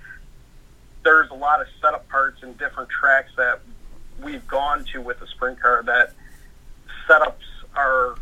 there's 1.02 1.28
a 1.30 1.34
lot 1.34 1.60
of 1.60 1.66
setup 1.82 2.08
parts 2.08 2.42
and 2.42 2.56
different 2.56 2.88
tracks 2.88 3.32
that 3.36 3.60
we've 4.22 4.48
gone 4.48 4.86
to 4.94 5.02
with 5.02 5.20
the 5.20 5.26
sprint 5.26 5.60
car 5.60 5.82
that 5.82 6.14
setups 7.06 7.34
are 7.76 8.14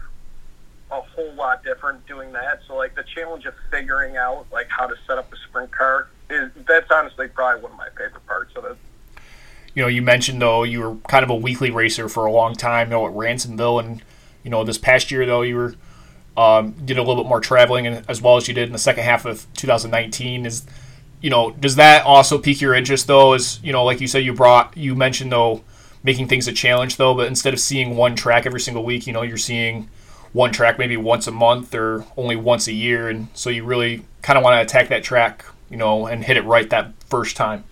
a 0.90 1.00
whole 1.00 1.32
lot 1.34 1.62
different 1.62 2.04
doing 2.08 2.32
that. 2.32 2.62
So 2.66 2.74
like 2.74 2.96
the 2.96 3.04
challenge 3.04 3.44
of 3.44 3.54
figuring 3.70 4.16
out 4.16 4.46
like 4.50 4.66
how 4.70 4.88
to 4.88 4.96
set 5.06 5.18
up 5.18 5.32
a 5.32 5.36
sprint 5.48 5.70
car 5.70 6.08
is 6.32 6.50
that's 6.66 6.90
honestly 6.90 7.28
probably 7.28 7.62
one 7.62 7.72
of 7.72 7.78
my 7.78 7.88
favorite 7.90 8.26
parts 8.26 8.54
of 8.56 8.64
it. 8.64 8.76
You 9.74 9.82
know, 9.82 9.88
you 9.88 10.02
mentioned 10.02 10.42
though 10.42 10.64
you 10.64 10.80
were 10.80 10.96
kind 11.08 11.24
of 11.24 11.30
a 11.30 11.34
weekly 11.34 11.70
racer 11.70 12.08
for 12.08 12.26
a 12.26 12.32
long 12.32 12.54
time, 12.54 12.90
know, 12.90 13.06
at 13.06 13.12
Ransomville, 13.12 13.82
and 13.82 14.02
you 14.42 14.50
know 14.50 14.64
this 14.64 14.78
past 14.78 15.10
year 15.10 15.24
though 15.26 15.42
you 15.42 15.56
were 15.56 15.74
um, 16.36 16.72
did 16.84 16.98
a 16.98 17.02
little 17.02 17.22
bit 17.22 17.28
more 17.28 17.40
traveling, 17.40 17.86
and 17.86 18.04
as 18.08 18.22
well 18.22 18.36
as 18.36 18.48
you 18.48 18.54
did 18.54 18.68
in 18.68 18.72
the 18.72 18.78
second 18.78 19.04
half 19.04 19.24
of 19.24 19.46
2019. 19.54 20.46
Is 20.46 20.64
you 21.20 21.30
know, 21.30 21.52
does 21.52 21.76
that 21.76 22.04
also 22.04 22.38
pique 22.38 22.60
your 22.60 22.74
interest 22.74 23.06
though? 23.06 23.34
Is 23.34 23.60
you 23.62 23.72
know, 23.72 23.84
like 23.84 24.00
you 24.00 24.06
said, 24.06 24.24
you 24.24 24.32
brought 24.32 24.76
you 24.76 24.94
mentioned 24.94 25.32
though 25.32 25.62
making 26.02 26.28
things 26.28 26.48
a 26.48 26.52
challenge 26.52 26.96
though, 26.96 27.14
but 27.14 27.28
instead 27.28 27.54
of 27.54 27.60
seeing 27.60 27.96
one 27.96 28.16
track 28.16 28.44
every 28.46 28.60
single 28.60 28.84
week, 28.84 29.06
you 29.06 29.12
know, 29.12 29.22
you're 29.22 29.36
seeing 29.36 29.88
one 30.32 30.50
track 30.50 30.78
maybe 30.78 30.96
once 30.96 31.26
a 31.26 31.30
month 31.30 31.74
or 31.74 32.04
only 32.16 32.36
once 32.36 32.66
a 32.66 32.72
year, 32.72 33.08
and 33.08 33.28
so 33.34 33.50
you 33.50 33.64
really 33.64 34.04
kind 34.22 34.38
of 34.38 34.42
want 34.42 34.54
to 34.54 34.62
attack 34.62 34.88
that 34.88 35.02
track, 35.02 35.44
you 35.72 35.78
know, 35.78 36.06
and 36.06 36.22
hit 36.22 36.36
it 36.36 36.44
right 36.44 36.68
that 36.68 36.92
first 37.04 37.34
time. 37.34 37.64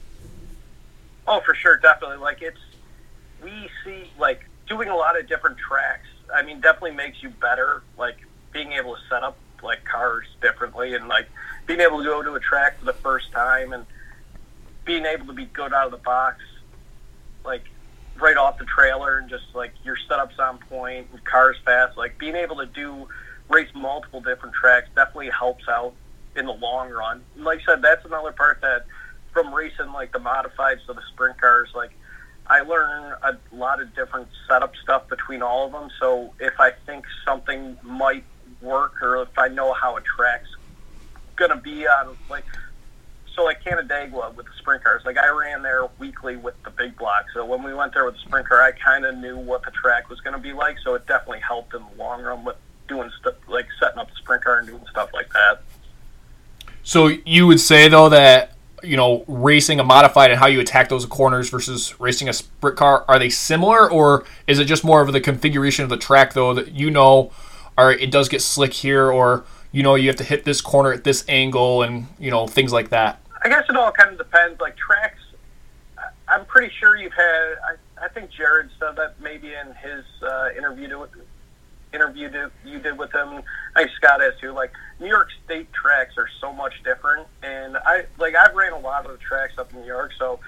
Oh, 1.29 1.41
for 1.45 1.55
sure, 1.55 1.77
definitely. 1.77 2.17
Like 2.17 2.41
it's 2.41 2.59
we 3.45 3.69
see 3.85 4.11
like 4.19 4.47
doing 4.67 4.89
a 4.89 4.97
lot 4.97 5.21
of 5.21 5.29
different 5.29 5.59
tracks. 5.59 6.09
I 6.35 6.43
mean, 6.43 6.63
definitely 6.63 6.93
makes 6.93 7.23
you 7.23 7.29
better. 7.29 7.83
Like 7.99 8.17
being 8.53 8.73
able 8.73 8.95
to 8.95 9.01
set 9.11 9.23
up 9.23 9.37
like 9.63 9.85
cars 9.85 10.25
differently 10.41 10.95
and 10.95 11.09
like 11.09 11.29
being 11.67 11.81
able 11.81 11.99
to 11.99 12.05
go 12.05 12.23
to 12.23 12.35
a 12.35 12.41
track 12.41 12.79
for 12.79 12.87
the 12.87 12.95
first 12.95 13.31
time 13.33 13.75
and 13.75 13.85
being 14.87 15.05
able 15.05 15.27
to 15.27 15.35
be 15.35 15.45
good 15.45 15.75
out 15.75 15.85
of 15.85 15.91
the 15.91 15.99
box, 15.99 16.43
like 17.45 17.65
right 18.19 18.39
off 18.39 18.59
the 18.59 18.65
trailer 18.65 19.19
and 19.19 19.29
just 19.29 19.45
like 19.55 19.73
your 19.85 19.97
setup's 20.09 20.39
on 20.39 20.57
point 20.57 21.07
and 21.13 21.23
cars 21.27 21.59
fast. 21.67 21.99
Like 21.99 22.19
being 22.19 22.35
able 22.35 22.57
to 22.57 22.67
do 22.67 23.09
race 23.51 23.69
multiple 23.75 24.23
different 24.23 24.55
tracks 24.55 24.89
definitely 24.97 25.29
helps 25.29 25.69
out 25.69 25.93
in 26.41 26.47
the 26.47 26.53
long 26.53 26.91
run. 26.91 27.23
Like 27.37 27.61
I 27.61 27.75
said, 27.75 27.83
that's 27.83 28.05
another 28.05 28.33
part 28.33 28.61
that 28.63 28.87
from 29.33 29.55
racing 29.55 29.93
like 29.93 30.13
the 30.13 30.19
modifieds 30.19 30.85
to 30.87 30.95
the 30.95 31.03
sprint 31.13 31.41
cars, 31.41 31.69
like 31.75 31.93
I 32.47 32.63
learn 32.63 33.15
a 33.23 33.39
lot 33.55 33.81
of 33.81 33.95
different 33.95 34.29
setup 34.49 34.75
stuff 34.83 35.09
between 35.09 35.43
all 35.43 35.67
of 35.67 35.73
them. 35.73 35.89
So 36.01 36.35
if 36.41 36.59
I 36.59 36.73
think 36.87 37.05
something 37.25 37.79
might 37.83 38.25
work 38.61 39.01
or 39.03 39.23
if 39.23 39.39
I 39.39 39.49
know 39.49 39.73
how 39.73 39.97
a 39.97 40.01
track's 40.01 40.49
gonna 41.37 41.57
be 41.57 41.87
on 41.87 42.17
like 42.29 42.45
so 43.37 43.45
like 43.45 43.63
Canandaigua 43.63 44.35
with 44.35 44.47
the 44.47 44.53
sprint 44.59 44.83
cars, 44.83 45.03
like 45.05 45.17
I 45.17 45.29
ran 45.29 45.63
there 45.63 45.89
weekly 45.99 46.37
with 46.37 46.61
the 46.65 46.71
big 46.71 46.97
block. 46.97 47.27
So 47.33 47.45
when 47.45 47.63
we 47.63 47.73
went 47.73 47.95
there 47.95 48.05
with 48.05 48.15
the 48.15 48.21
sprint 48.21 48.49
car, 48.49 48.61
I 48.61 48.73
kind 48.73 49.05
of 49.05 49.17
knew 49.17 49.39
what 49.39 49.63
the 49.65 49.71
track 49.71 50.11
was 50.11 50.19
to 50.25 50.39
be 50.39 50.53
like. 50.53 50.77
So 50.83 50.95
it 50.95 51.07
definitely 51.07 51.41
helped 51.41 51.75
in 51.75 51.83
the 51.83 52.03
long 52.03 52.23
run 52.23 52.45
with 52.45 52.57
doing 52.89 53.11
stuff 53.21 53.35
like 53.47 53.69
setting 53.79 53.99
up 53.99 54.09
the 54.09 54.17
sprint 54.17 54.45
car 54.45 54.59
and 54.59 54.67
doing 54.67 54.85
stuff 54.91 55.11
like 55.15 55.33
that. 55.33 55.63
So 56.83 57.09
you 57.25 57.47
would 57.47 57.61
say 57.61 57.89
though 57.89 58.09
that 58.09 58.57
you 58.83 58.97
know 58.97 59.25
racing 59.29 59.79
a 59.81 59.85
modified 59.85 60.31
and 60.31 60.41
how 60.41 60.47
you 60.47 60.61
attack 60.61 60.89
those 60.89 61.05
corners 61.05 61.51
versus 61.51 61.99
racing 62.01 62.29
a 62.29 62.33
sprint 62.33 62.77
car 62.77 63.05
are 63.09 63.19
they 63.19 63.31
similar? 63.31 63.91
Or 63.91 64.25
is 64.47 64.59
it 64.59 64.65
just 64.65 64.85
more 64.85 65.03
of 65.03 65.13
the 65.13 65.21
configuration 65.21 65.85
of 65.85 65.91
the 65.91 65.97
track 65.97 66.33
though 66.33 66.55
that 66.55 66.73
you 66.73 66.91
know, 66.91 67.33
or 67.77 67.93
it 67.93 68.11
does 68.11 68.29
get 68.29 68.43
slick 68.43 68.73
here 68.73 69.11
or 69.11 69.45
you 69.73 69.83
know 69.83 69.95
you 69.95 70.09
have 70.09 70.17
to 70.17 70.25
hit 70.25 70.45
this 70.45 70.61
corner 70.61 70.93
at 70.93 71.05
this 71.05 71.25
angle 71.29 71.83
and 71.83 72.07
you 72.19 72.31
know 72.31 72.47
things 72.47 72.73
like 72.73 72.91
that? 72.91 73.21
I 73.43 73.49
guess 73.49 73.65
it 73.69 73.77
all 73.77 73.93
kind 73.93 74.11
of 74.11 74.19
depends. 74.19 74.61
Like 74.61 74.77
tracks 74.77 75.19
i'm 76.29 76.47
pretty 76.47 76.73
sure 76.79 76.97
you've 76.97 77.13
had 77.13 77.55
i, 77.69 78.05
I 78.05 78.09
think 78.09 78.31
jared 78.31 78.71
said 78.79 78.97
that 78.97 79.21
maybe 79.21 79.49
in 79.49 79.75
his 79.75 80.05
uh, 80.23 80.51
interview 80.57 80.99
with 80.99 81.11
interview 81.93 82.31
to, 82.31 82.51
you 82.65 82.79
did 82.79 82.99
with 82.99 83.13
him. 83.13 83.43
I 83.75 83.83
think 83.83 83.91
scott 83.97 84.21
has 84.21 84.35
too. 84.41 84.53
Like 84.53 84.73
new 85.01 85.09
york 85.09 85.29
state 85.45 85.73
tracks 85.73 86.17
are 86.17 86.29
so 86.41 86.53
much 86.53 86.83
different 86.85 87.27
and 87.43 87.77
i 87.79 88.05
like 88.19 88.35
i've 88.35 88.55
ran 88.55 88.73
a 88.73 88.79
lot 88.79 89.05
of 89.05 89.13
the 89.13 89.19
tracks 89.19 89.59
up 89.59 89.73
in 89.73 89.81
new 89.81 89.87
york 89.87 90.13
so 90.19 90.39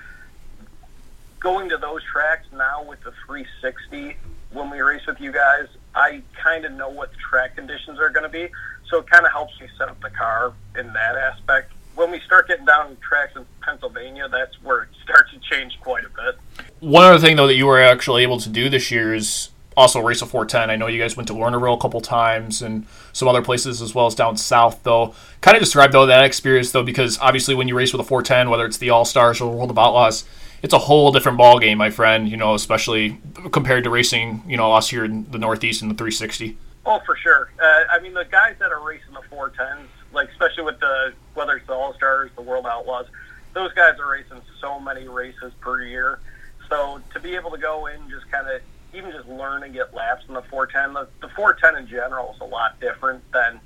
going 1.40 1.68
to 1.68 1.76
those 1.76 2.02
tracks 2.04 2.46
now 2.52 2.84
with 2.84 3.02
the 3.02 3.12
360 3.26 4.16
when 4.52 4.70
we 4.70 4.80
race 4.80 5.04
with 5.06 5.20
you 5.20 5.32
guys 5.32 5.66
i 5.94 6.22
kind 6.34 6.64
of 6.64 6.72
know 6.72 6.88
what 6.88 7.10
the 7.10 7.18
track 7.18 7.56
conditions 7.56 7.98
are 7.98 8.10
going 8.10 8.24
to 8.24 8.28
be 8.28 8.48
so 8.92 8.98
it 8.98 9.06
kind 9.08 9.24
of 9.24 9.32
helps 9.32 9.58
me 9.58 9.66
set 9.78 9.88
up 9.88 10.00
the 10.02 10.10
car 10.10 10.52
in 10.78 10.92
that 10.92 11.16
aspect. 11.16 11.72
When 11.94 12.10
we 12.10 12.20
start 12.20 12.48
getting 12.48 12.66
down 12.66 12.96
tracks 13.00 13.34
in 13.36 13.46
Pennsylvania, 13.62 14.28
that's 14.28 14.62
where 14.62 14.82
it 14.82 14.88
starts 15.02 15.32
to 15.32 15.38
change 15.38 15.78
quite 15.80 16.04
a 16.04 16.08
bit. 16.08 16.66
One 16.80 17.04
other 17.04 17.18
thing, 17.18 17.36
though, 17.36 17.46
that 17.46 17.54
you 17.54 17.66
were 17.66 17.80
actually 17.80 18.22
able 18.22 18.38
to 18.40 18.50
do 18.50 18.68
this 18.68 18.90
year 18.90 19.14
is 19.14 19.50
also 19.76 20.00
race 20.00 20.22
a 20.22 20.26
410. 20.26 20.70
I 20.70 20.76
know 20.76 20.86
you 20.86 21.00
guys 21.00 21.16
went 21.16 21.28
to 21.28 21.34
Lernerville 21.34 21.76
a 21.76 21.80
couple 21.80 22.00
times 22.00 22.62
and 22.62 22.86
some 23.12 23.28
other 23.28 23.42
places 23.42 23.82
as 23.82 23.94
well 23.94 24.06
as 24.06 24.14
down 24.14 24.36
south, 24.36 24.82
though. 24.82 25.14
Kind 25.40 25.56
of 25.56 25.62
describe, 25.62 25.92
though, 25.92 26.06
that 26.06 26.24
experience, 26.24 26.72
though, 26.72 26.82
because 26.82 27.18
obviously 27.18 27.54
when 27.54 27.68
you 27.68 27.76
race 27.76 27.92
with 27.92 28.00
a 28.00 28.04
410, 28.04 28.50
whether 28.50 28.66
it's 28.66 28.78
the 28.78 28.90
All 28.90 29.04
Stars 29.04 29.40
or 29.40 29.50
the 29.50 29.56
World 29.56 29.70
of 29.70 29.78
Outlaws, 29.78 30.24
it's 30.62 30.72
a 30.72 30.78
whole 30.78 31.10
different 31.12 31.38
ball 31.38 31.58
game, 31.58 31.78
my 31.78 31.90
friend. 31.90 32.28
You 32.28 32.36
know, 32.36 32.54
especially 32.54 33.18
compared 33.50 33.84
to 33.84 33.90
racing, 33.90 34.42
you 34.46 34.56
know, 34.56 34.72
us 34.72 34.90
here 34.90 35.04
in 35.04 35.30
the 35.30 35.38
Northeast 35.38 35.82
in 35.82 35.88
the 35.88 35.94
360. 35.94 36.56
Oh, 36.86 37.00
for 37.04 37.16
sure. 37.16 37.50
Uh, 37.60 37.84
I 37.90 38.00
mean, 38.00 38.14
the 38.14 38.24
guys 38.24 38.56
that 38.58 38.72
are 38.72 38.84
racing 38.84 39.12
the 39.12 39.34
410s, 39.34 39.86
like 40.12 40.28
especially 40.30 40.64
with 40.64 40.80
the 40.80 41.12
whether 41.34 41.56
it's 41.56 41.66
the 41.66 41.74
All 41.74 41.94
Stars, 41.94 42.30
the 42.36 42.42
World 42.42 42.66
Outlaws, 42.66 43.06
those 43.54 43.72
guys 43.74 43.98
are 43.98 44.10
racing 44.10 44.40
so 44.60 44.80
many 44.80 45.08
races 45.08 45.52
per 45.60 45.82
year. 45.82 46.18
So 46.68 47.02
to 47.12 47.20
be 47.20 47.34
able 47.34 47.50
to 47.50 47.58
go 47.58 47.86
in, 47.86 48.00
and 48.00 48.10
just 48.10 48.30
kind 48.30 48.48
of 48.48 48.62
even 48.94 49.12
just 49.12 49.28
learn 49.28 49.62
and 49.62 49.72
get 49.72 49.94
laps 49.94 50.24
in 50.28 50.34
the 50.34 50.42
410, 50.42 50.94
the, 50.94 51.26
the 51.26 51.32
410 51.34 51.82
in 51.82 51.88
general 51.88 52.32
is 52.34 52.40
a 52.40 52.44
lot 52.44 52.80
different 52.80 53.22
than 53.32 53.60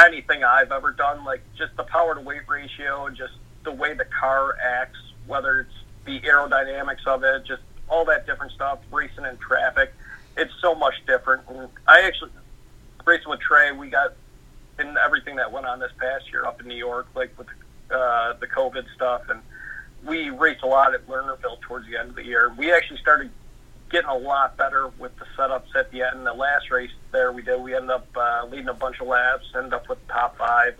anything 0.00 0.44
I've 0.44 0.72
ever 0.72 0.92
done. 0.92 1.24
Like 1.24 1.42
just 1.56 1.76
the 1.76 1.84
power 1.84 2.14
to 2.14 2.20
weight 2.20 2.48
ratio, 2.48 3.08
just 3.10 3.34
the 3.64 3.72
way 3.72 3.94
the 3.94 4.04
car 4.04 4.56
acts, 4.62 4.98
whether 5.26 5.60
it's 5.60 5.74
the 6.04 6.20
aerodynamics 6.20 7.06
of 7.06 7.24
it, 7.24 7.44
just 7.44 7.62
all 7.88 8.04
that 8.06 8.26
different 8.26 8.52
stuff, 8.52 8.78
racing 8.90 9.24
in 9.24 9.36
traffic 9.38 9.92
it's 10.36 10.52
so 10.60 10.74
much 10.74 10.94
different. 11.06 11.42
And 11.48 11.68
I 11.86 12.02
actually 12.02 12.30
racing 13.04 13.28
with 13.28 13.40
Trey, 13.40 13.72
we 13.72 13.88
got 13.88 14.14
in 14.78 14.96
everything 15.04 15.36
that 15.36 15.52
went 15.52 15.66
on 15.66 15.78
this 15.78 15.92
past 15.98 16.30
year 16.32 16.44
up 16.44 16.60
in 16.60 16.68
New 16.68 16.76
York, 16.76 17.06
like 17.14 17.36
with 17.38 17.48
uh, 17.90 18.34
the 18.34 18.46
COVID 18.46 18.84
stuff, 18.94 19.22
and 19.28 19.40
we 20.04 20.30
raced 20.30 20.62
a 20.62 20.66
lot 20.66 20.94
at 20.94 21.06
Lernerville 21.06 21.60
towards 21.60 21.86
the 21.86 21.96
end 21.96 22.10
of 22.10 22.16
the 22.16 22.24
year. 22.24 22.52
We 22.56 22.72
actually 22.72 22.98
started 22.98 23.30
getting 23.92 24.08
a 24.08 24.16
lot 24.16 24.56
better 24.56 24.88
with 24.98 25.16
the 25.18 25.26
setups 25.36 25.76
at 25.76 25.90
the 25.92 26.02
end. 26.02 26.26
The 26.26 26.32
last 26.32 26.70
race 26.70 26.90
there 27.12 27.30
we 27.30 27.42
did, 27.42 27.60
we 27.60 27.74
ended 27.74 27.90
up 27.90 28.08
uh, 28.16 28.46
leading 28.50 28.68
a 28.68 28.74
bunch 28.74 29.00
of 29.00 29.06
laps, 29.06 29.44
ended 29.54 29.74
up 29.74 29.88
with 29.88 30.04
the 30.06 30.12
top 30.12 30.38
five. 30.38 30.74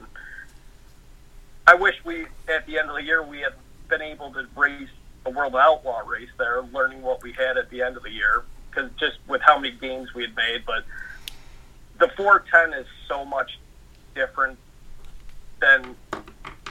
I 1.67 1.75
wish 1.75 1.95
we 2.05 2.27
at 2.49 2.67
the 2.67 2.79
end 2.79 2.89
of 2.89 2.97
the 2.97 3.03
year 3.03 3.23
we 3.23 3.41
had 3.41 3.53
been 3.89 4.03
able 4.03 4.33
to 4.33 4.47
race 4.57 4.89
a 5.25 5.31
World 5.31 5.55
Outlaw 5.55 6.01
race 6.01 6.31
there, 6.39 6.63
learning 6.73 7.03
what 7.03 7.23
we 7.23 7.33
had 7.33 7.57
at 7.57 7.71
the 7.71 7.83
end 7.83 7.97
of 7.97 8.03
the 8.03 8.11
year 8.11 8.43
because 8.71 8.91
just 8.99 9.19
with 9.29 9.43
how 9.43 9.59
many 9.59 9.77
games 9.77 10.15
we 10.15 10.23
had 10.23 10.35
made. 10.35 10.65
But 10.67 10.85
the 11.99 12.09
410 12.17 12.81
is 12.81 12.87
so 13.07 13.25
much 13.25 13.59
different 14.15 14.59
than. 15.61 15.97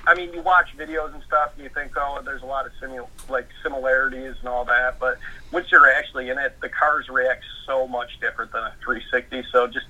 I 0.08 0.15
mean, 0.15 0.34
you 0.34 0.41
watch 0.41 0.75
videos 0.77 1.13
and 1.13 1.22
stuff, 1.24 1.51
and 1.55 1.63
you 1.63 1.70
think, 1.70 1.91
oh, 1.96 2.22
there's 2.25 2.41
a 2.41 2.46
lot 2.46 2.65
of 2.65 2.72
simu- 2.81 3.08
like 3.29 3.48
similarities 3.62 4.36
and 4.39 4.48
all 4.48 4.65
that. 4.65 5.00
But 5.00 5.20
once 5.51 5.72
you're 5.72 5.89
actually 5.89 6.29
in 6.29 6.38
it, 6.38 6.60
the 6.60 6.70
cars 6.70 7.08
react 7.10 7.43
so 7.65 7.88
much 7.88 8.20
different 8.20 8.51
than 8.51 8.63
a 8.63 8.74
360. 8.84 9.43
So 9.51 9.67
just 9.67 9.86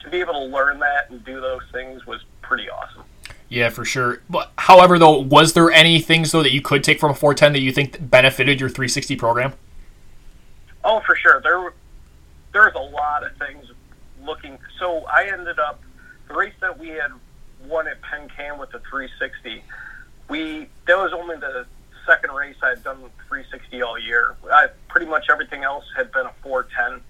to 0.00 0.10
be 0.10 0.20
able 0.20 0.34
to 0.34 0.44
learn 0.44 0.78
that 0.80 1.10
and 1.10 1.22
do 1.24 1.40
those 1.40 1.62
things 1.72 2.06
was 2.06 2.24
pretty 2.40 2.70
awesome. 2.70 3.04
Yeah, 3.50 3.68
for 3.68 3.84
sure. 3.84 4.22
But 4.30 4.52
however, 4.56 4.98
though, 4.98 5.18
was 5.18 5.52
there 5.52 5.70
any 5.70 6.00
things 6.00 6.32
though 6.32 6.42
that 6.42 6.52
you 6.52 6.62
could 6.62 6.82
take 6.82 7.00
from 7.00 7.10
a 7.10 7.14
410 7.14 7.52
that 7.52 7.60
you 7.60 7.72
think 7.72 8.10
benefited 8.10 8.60
your 8.60 8.68
360 8.68 9.16
program? 9.16 9.52
Oh, 10.84 11.00
for 11.00 11.16
sure. 11.16 11.40
There, 11.42 11.74
there's 12.52 12.74
a 12.74 12.78
lot 12.78 13.26
of 13.26 13.36
things 13.36 13.66
looking. 14.22 14.56
So 14.78 15.04
I 15.12 15.24
ended 15.32 15.58
up 15.58 15.82
the 16.28 16.34
race 16.34 16.54
that 16.60 16.78
we 16.78 16.88
had 16.88 17.10
won 17.66 17.88
at 17.88 18.00
Penn 18.02 18.28
Can 18.36 18.58
with 18.58 18.70
the 18.70 18.80
360. 18.90 19.62
we 20.28 20.68
that 20.86 20.98
was 20.98 21.12
only 21.12 21.36
the 21.36 21.66
second 22.06 22.32
race 22.34 22.56
I'd 22.62 22.82
done 22.82 22.98
360 23.28 23.82
all 23.82 23.98
year. 23.98 24.36
I 24.52 24.68
pretty 24.88 25.06
much 25.06 25.26
everything 25.30 25.64
else 25.64 25.84
had 25.96 26.10
been 26.12 26.26
a 26.26 26.32
410 26.42 27.02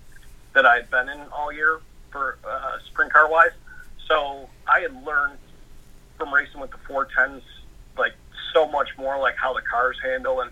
that 0.54 0.66
I 0.66 0.76
had 0.76 0.90
been 0.90 1.08
in 1.08 1.20
all 1.32 1.52
year 1.52 1.80
for 2.10 2.38
uh, 2.46 2.78
sprint 2.86 3.12
car 3.12 3.30
wise. 3.30 3.52
So 4.06 4.48
I 4.66 4.80
had 4.80 5.04
learned 5.04 5.38
from 6.18 6.34
racing 6.34 6.60
with 6.60 6.70
the 6.70 6.78
410s 6.88 7.42
like 7.96 8.14
so 8.52 8.68
much 8.68 8.88
more 8.98 9.18
like 9.18 9.36
how 9.36 9.54
the 9.54 9.62
cars 9.62 9.96
handle 10.02 10.40
and 10.40 10.50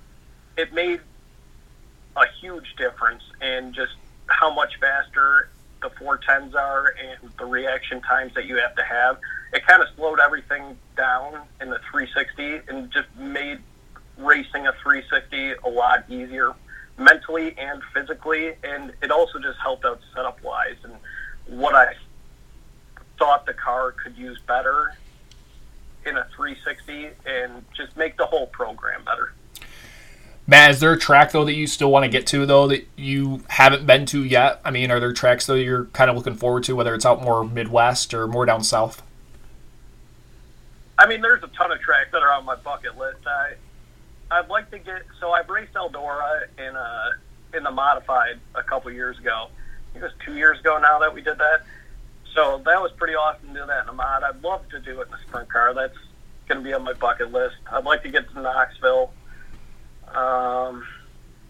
it 0.56 0.72
made 0.72 1.00
a 2.16 2.24
huge 2.40 2.74
difference 2.76 3.22
in 3.40 3.72
just 3.72 3.92
how 4.26 4.52
much 4.52 4.78
faster 4.80 5.48
the 5.80 5.90
410s 5.90 6.54
are 6.54 6.94
and 6.98 7.30
the 7.38 7.44
reaction 7.44 8.00
times 8.02 8.34
that 8.34 8.46
you 8.46 8.56
have 8.56 8.74
to 8.76 8.82
have. 8.82 9.18
It 9.52 9.66
kind 9.66 9.82
of 9.82 9.88
slowed 9.96 10.20
everything 10.20 10.76
down 10.96 11.42
in 11.60 11.70
the 11.70 11.78
360 11.90 12.60
and 12.68 12.90
just 12.90 13.08
made 13.16 13.60
racing 14.16 14.66
a 14.66 14.72
360 14.82 15.52
a 15.64 15.68
lot 15.68 16.04
easier 16.10 16.52
mentally 16.98 17.54
and 17.56 17.82
physically. 17.94 18.54
And 18.62 18.92
it 19.02 19.10
also 19.10 19.38
just 19.38 19.58
helped 19.60 19.84
out 19.84 20.00
setup 20.14 20.42
wise 20.42 20.76
and 20.84 20.94
what 21.46 21.74
I 21.74 21.94
thought 23.18 23.46
the 23.46 23.54
car 23.54 23.92
could 23.92 24.16
use 24.16 24.38
better 24.46 24.96
in 26.06 26.16
a 26.16 26.26
360 26.36 27.10
and 27.26 27.64
just 27.76 27.96
make 27.96 28.16
the 28.16 28.26
whole 28.26 28.46
program 28.46 29.04
better. 29.04 29.32
Matt, 30.50 30.70
is 30.70 30.80
there 30.80 30.94
a 30.94 30.98
track 30.98 31.32
though 31.32 31.44
that 31.44 31.54
you 31.54 31.66
still 31.66 31.90
want 31.90 32.04
to 32.04 32.08
get 32.08 32.26
to 32.28 32.46
though 32.46 32.66
that 32.68 32.88
you 32.96 33.42
haven't 33.48 33.86
been 33.86 34.06
to 34.06 34.24
yet? 34.24 34.62
I 34.64 34.70
mean, 34.70 34.90
are 34.90 34.98
there 34.98 35.12
tracks 35.12 35.44
though 35.44 35.54
you're 35.54 35.84
kind 35.86 36.08
of 36.08 36.16
looking 36.16 36.34
forward 36.34 36.64
to, 36.64 36.74
whether 36.74 36.94
it's 36.94 37.04
out 37.04 37.22
more 37.22 37.44
Midwest 37.44 38.14
or 38.14 38.26
more 38.26 38.46
down 38.46 38.64
south? 38.64 39.02
I 40.98 41.06
mean, 41.06 41.20
there's 41.20 41.42
a 41.42 41.48
ton 41.48 41.70
of 41.70 41.80
tracks 41.80 42.10
that 42.12 42.22
are 42.22 42.32
on 42.32 42.46
my 42.46 42.56
bucket 42.56 42.96
list. 42.96 43.26
I 43.26 43.52
I'd 44.30 44.48
like 44.48 44.70
to 44.70 44.78
get 44.78 45.02
so 45.20 45.32
I've 45.32 45.50
raced 45.50 45.74
Eldora 45.74 46.46
in 46.56 46.74
a 46.74 47.10
in 47.54 47.62
the 47.62 47.70
modified 47.70 48.40
a 48.54 48.62
couple 48.62 48.90
years 48.90 49.18
ago. 49.18 49.48
it 49.94 50.00
was 50.00 50.12
two 50.24 50.34
years 50.34 50.60
ago 50.60 50.78
now 50.78 50.98
that 51.00 51.12
we 51.14 51.20
did 51.20 51.36
that. 51.36 51.62
So 52.34 52.62
that 52.64 52.80
was 52.80 52.90
pretty 52.92 53.14
awesome 53.14 53.48
to 53.48 53.60
do 53.60 53.66
that 53.66 53.82
in 53.82 53.90
a 53.90 53.92
mod. 53.92 54.22
I'd 54.22 54.42
love 54.42 54.66
to 54.70 54.80
do 54.80 55.02
it 55.02 55.08
in 55.08 55.14
a 55.14 55.18
sprint 55.18 55.50
car. 55.50 55.74
That's 55.74 55.96
going 56.46 56.62
to 56.62 56.64
be 56.64 56.72
on 56.72 56.84
my 56.84 56.94
bucket 56.94 57.32
list. 57.32 57.56
I'd 57.70 57.84
like 57.84 58.02
to 58.04 58.08
get 58.08 58.30
to 58.32 58.40
Knoxville. 58.40 59.12
Um, 60.14 60.86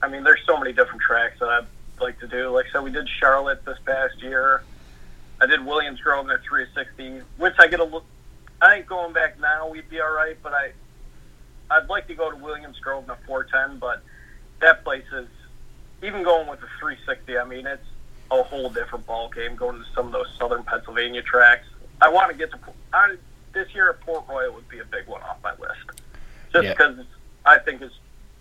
I 0.02 0.08
mean, 0.08 0.24
there's 0.24 0.40
so 0.46 0.58
many 0.58 0.72
different 0.72 1.02
tracks 1.02 1.38
that 1.40 1.48
I'd 1.48 1.66
like 2.00 2.18
to 2.20 2.28
do. 2.28 2.50
Like 2.50 2.66
I 2.66 2.72
said, 2.72 2.84
we 2.84 2.90
did 2.90 3.08
Charlotte 3.08 3.64
this 3.64 3.78
past 3.84 4.22
year. 4.22 4.62
I 5.40 5.46
did 5.46 5.64
Williams 5.64 6.00
Grove 6.00 6.24
in 6.24 6.30
a 6.30 6.38
360, 6.38 7.22
which 7.36 7.54
I 7.58 7.68
get 7.68 7.80
a 7.80 7.84
look. 7.84 8.04
I 8.60 8.74
think 8.74 8.86
going 8.86 9.12
back 9.12 9.38
now 9.40 9.68
we'd 9.68 9.88
be 9.88 10.00
all 10.00 10.12
right, 10.12 10.36
but 10.42 10.52
I 10.52 10.72
I'd 11.70 11.88
like 11.88 12.08
to 12.08 12.14
go 12.14 12.30
to 12.30 12.36
Williams 12.36 12.78
Grove 12.80 13.04
in 13.04 13.10
a 13.10 13.16
410, 13.26 13.78
but 13.78 14.02
that 14.60 14.82
place 14.84 15.04
is 15.12 15.28
even 16.02 16.22
going 16.22 16.48
with 16.48 16.60
the 16.60 16.66
360. 16.80 17.38
I 17.38 17.44
mean, 17.44 17.66
it's 17.66 17.82
a 18.30 18.42
whole 18.42 18.70
different 18.70 19.06
ball 19.06 19.28
game 19.30 19.54
going 19.54 19.78
to 19.78 19.84
some 19.94 20.06
of 20.06 20.12
those 20.12 20.26
southern 20.38 20.62
Pennsylvania 20.64 21.22
tracks. 21.22 21.66
I 22.00 22.08
want 22.08 22.30
to 22.30 22.36
get 22.36 22.50
to 22.50 22.58
I, 22.92 23.16
this 23.52 23.72
year 23.74 23.90
at 23.90 24.00
Port 24.00 24.24
Royal 24.28 24.52
would 24.54 24.68
be 24.68 24.78
a 24.78 24.84
big 24.84 25.06
one 25.06 25.22
off 25.22 25.38
my 25.42 25.52
list, 25.52 26.00
just 26.52 26.64
yeah. 26.64 26.72
because 26.72 27.04
I 27.44 27.58
think 27.58 27.82
it's 27.82 27.94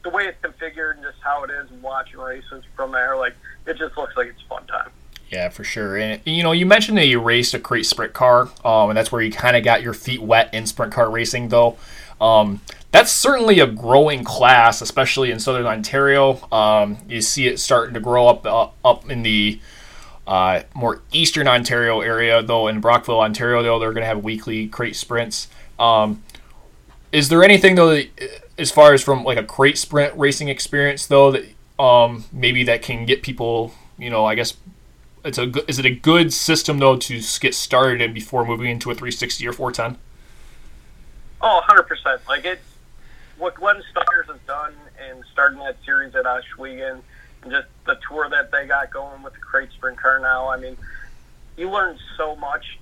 the 0.07 0.15
way 0.15 0.27
it's 0.27 0.41
configured 0.41 0.95
and 0.95 1.03
just 1.03 1.17
how 1.21 1.43
it 1.43 1.51
is 1.51 1.69
and 1.69 1.81
watching 1.81 2.19
races 2.19 2.63
from 2.75 2.91
there. 2.91 3.17
Like 3.17 3.35
it 3.65 3.77
just 3.77 3.97
looks 3.97 4.15
like 4.15 4.27
it's 4.27 4.41
fun 4.43 4.65
time. 4.67 4.89
Yeah, 5.29 5.49
for 5.49 5.65
sure. 5.65 5.97
And 5.97 6.21
you 6.25 6.43
know, 6.43 6.53
you 6.53 6.65
mentioned 6.65 6.97
that 6.97 7.07
you 7.07 7.19
raced 7.19 7.53
a 7.53 7.59
crate 7.59 7.85
sprint 7.85 8.13
car, 8.13 8.49
um, 8.63 8.89
and 8.89 8.97
that's 8.97 9.11
where 9.11 9.21
you 9.21 9.31
kind 9.31 9.57
of 9.57 9.63
got 9.63 9.81
your 9.81 9.93
feet 9.93 10.21
wet 10.21 10.53
in 10.53 10.65
sprint 10.65 10.93
car 10.93 11.09
racing, 11.09 11.49
though. 11.49 11.77
Um, 12.21 12.61
that's 12.91 13.11
certainly 13.11 13.59
a 13.59 13.67
growing 13.67 14.23
class, 14.23 14.81
especially 14.81 15.29
in 15.29 15.39
southern 15.39 15.65
Ontario. 15.65 16.39
Um, 16.51 16.97
you 17.09 17.21
see 17.21 17.47
it 17.47 17.59
starting 17.59 17.93
to 17.93 17.99
grow 17.99 18.27
up 18.27 18.45
uh, 18.45 18.69
up 18.85 19.09
in 19.09 19.23
the 19.23 19.59
uh, 20.25 20.61
more 20.73 21.01
eastern 21.11 21.49
Ontario 21.49 21.99
area, 21.99 22.41
though. 22.41 22.67
In 22.67 22.79
Brockville, 22.79 23.19
Ontario, 23.19 23.61
though, 23.61 23.79
they're 23.79 23.91
going 23.91 24.03
to 24.03 24.07
have 24.07 24.23
weekly 24.23 24.67
crate 24.67 24.95
sprints. 24.95 25.49
Um, 25.77 26.23
is 27.11 27.29
there 27.29 27.43
anything 27.43 27.75
though, 27.75 27.89
that, 27.95 28.07
as 28.57 28.71
far 28.71 28.93
as 28.93 29.03
from 29.03 29.23
like 29.23 29.37
a 29.37 29.43
crate 29.43 29.77
sprint 29.77 30.17
racing 30.17 30.49
experience, 30.49 31.05
though, 31.07 31.31
that 31.31 31.45
um, 31.79 32.25
maybe 32.31 32.63
that 32.63 32.81
can 32.81 33.05
get 33.05 33.21
people, 33.21 33.73
you 33.97 34.09
know, 34.09 34.25
I 34.25 34.35
guess 34.35 34.55
it's 35.23 35.37
a 35.37 35.51
is 35.69 35.79
it 35.79 35.85
a 35.85 35.91
good 35.91 36.33
system 36.33 36.79
though 36.79 36.95
to 36.95 37.21
get 37.39 37.53
started 37.53 38.01
in 38.01 38.13
before 38.13 38.45
moving 38.45 38.69
into 38.69 38.89
a 38.89 38.93
360 38.93 39.47
or 39.47 39.53
410? 39.53 40.01
Oh, 41.41 41.61
100%. 41.67 42.27
Like 42.27 42.45
it, 42.45 42.59
what 43.37 43.55
Glenn 43.55 43.83
Styres 43.93 44.27
has 44.27 44.39
done 44.47 44.73
and 44.99 45.23
starting 45.31 45.59
that 45.59 45.77
series 45.85 46.15
at 46.15 46.25
Ohsweken 46.25 47.01
and 47.43 47.51
just 47.51 47.67
the 47.85 47.99
tour 48.07 48.27
that 48.29 48.51
they 48.51 48.65
got 48.65 48.91
going 48.91 49.21
with 49.21 49.33
the 49.33 49.39
crate 49.39 49.71
sprint 49.71 49.99
car 49.99 50.19
now. 50.19 50.49
I 50.49 50.57
mean, 50.57 50.77
you 51.57 51.69
learn 51.69 51.97
so 52.15 52.35
much 52.37 52.79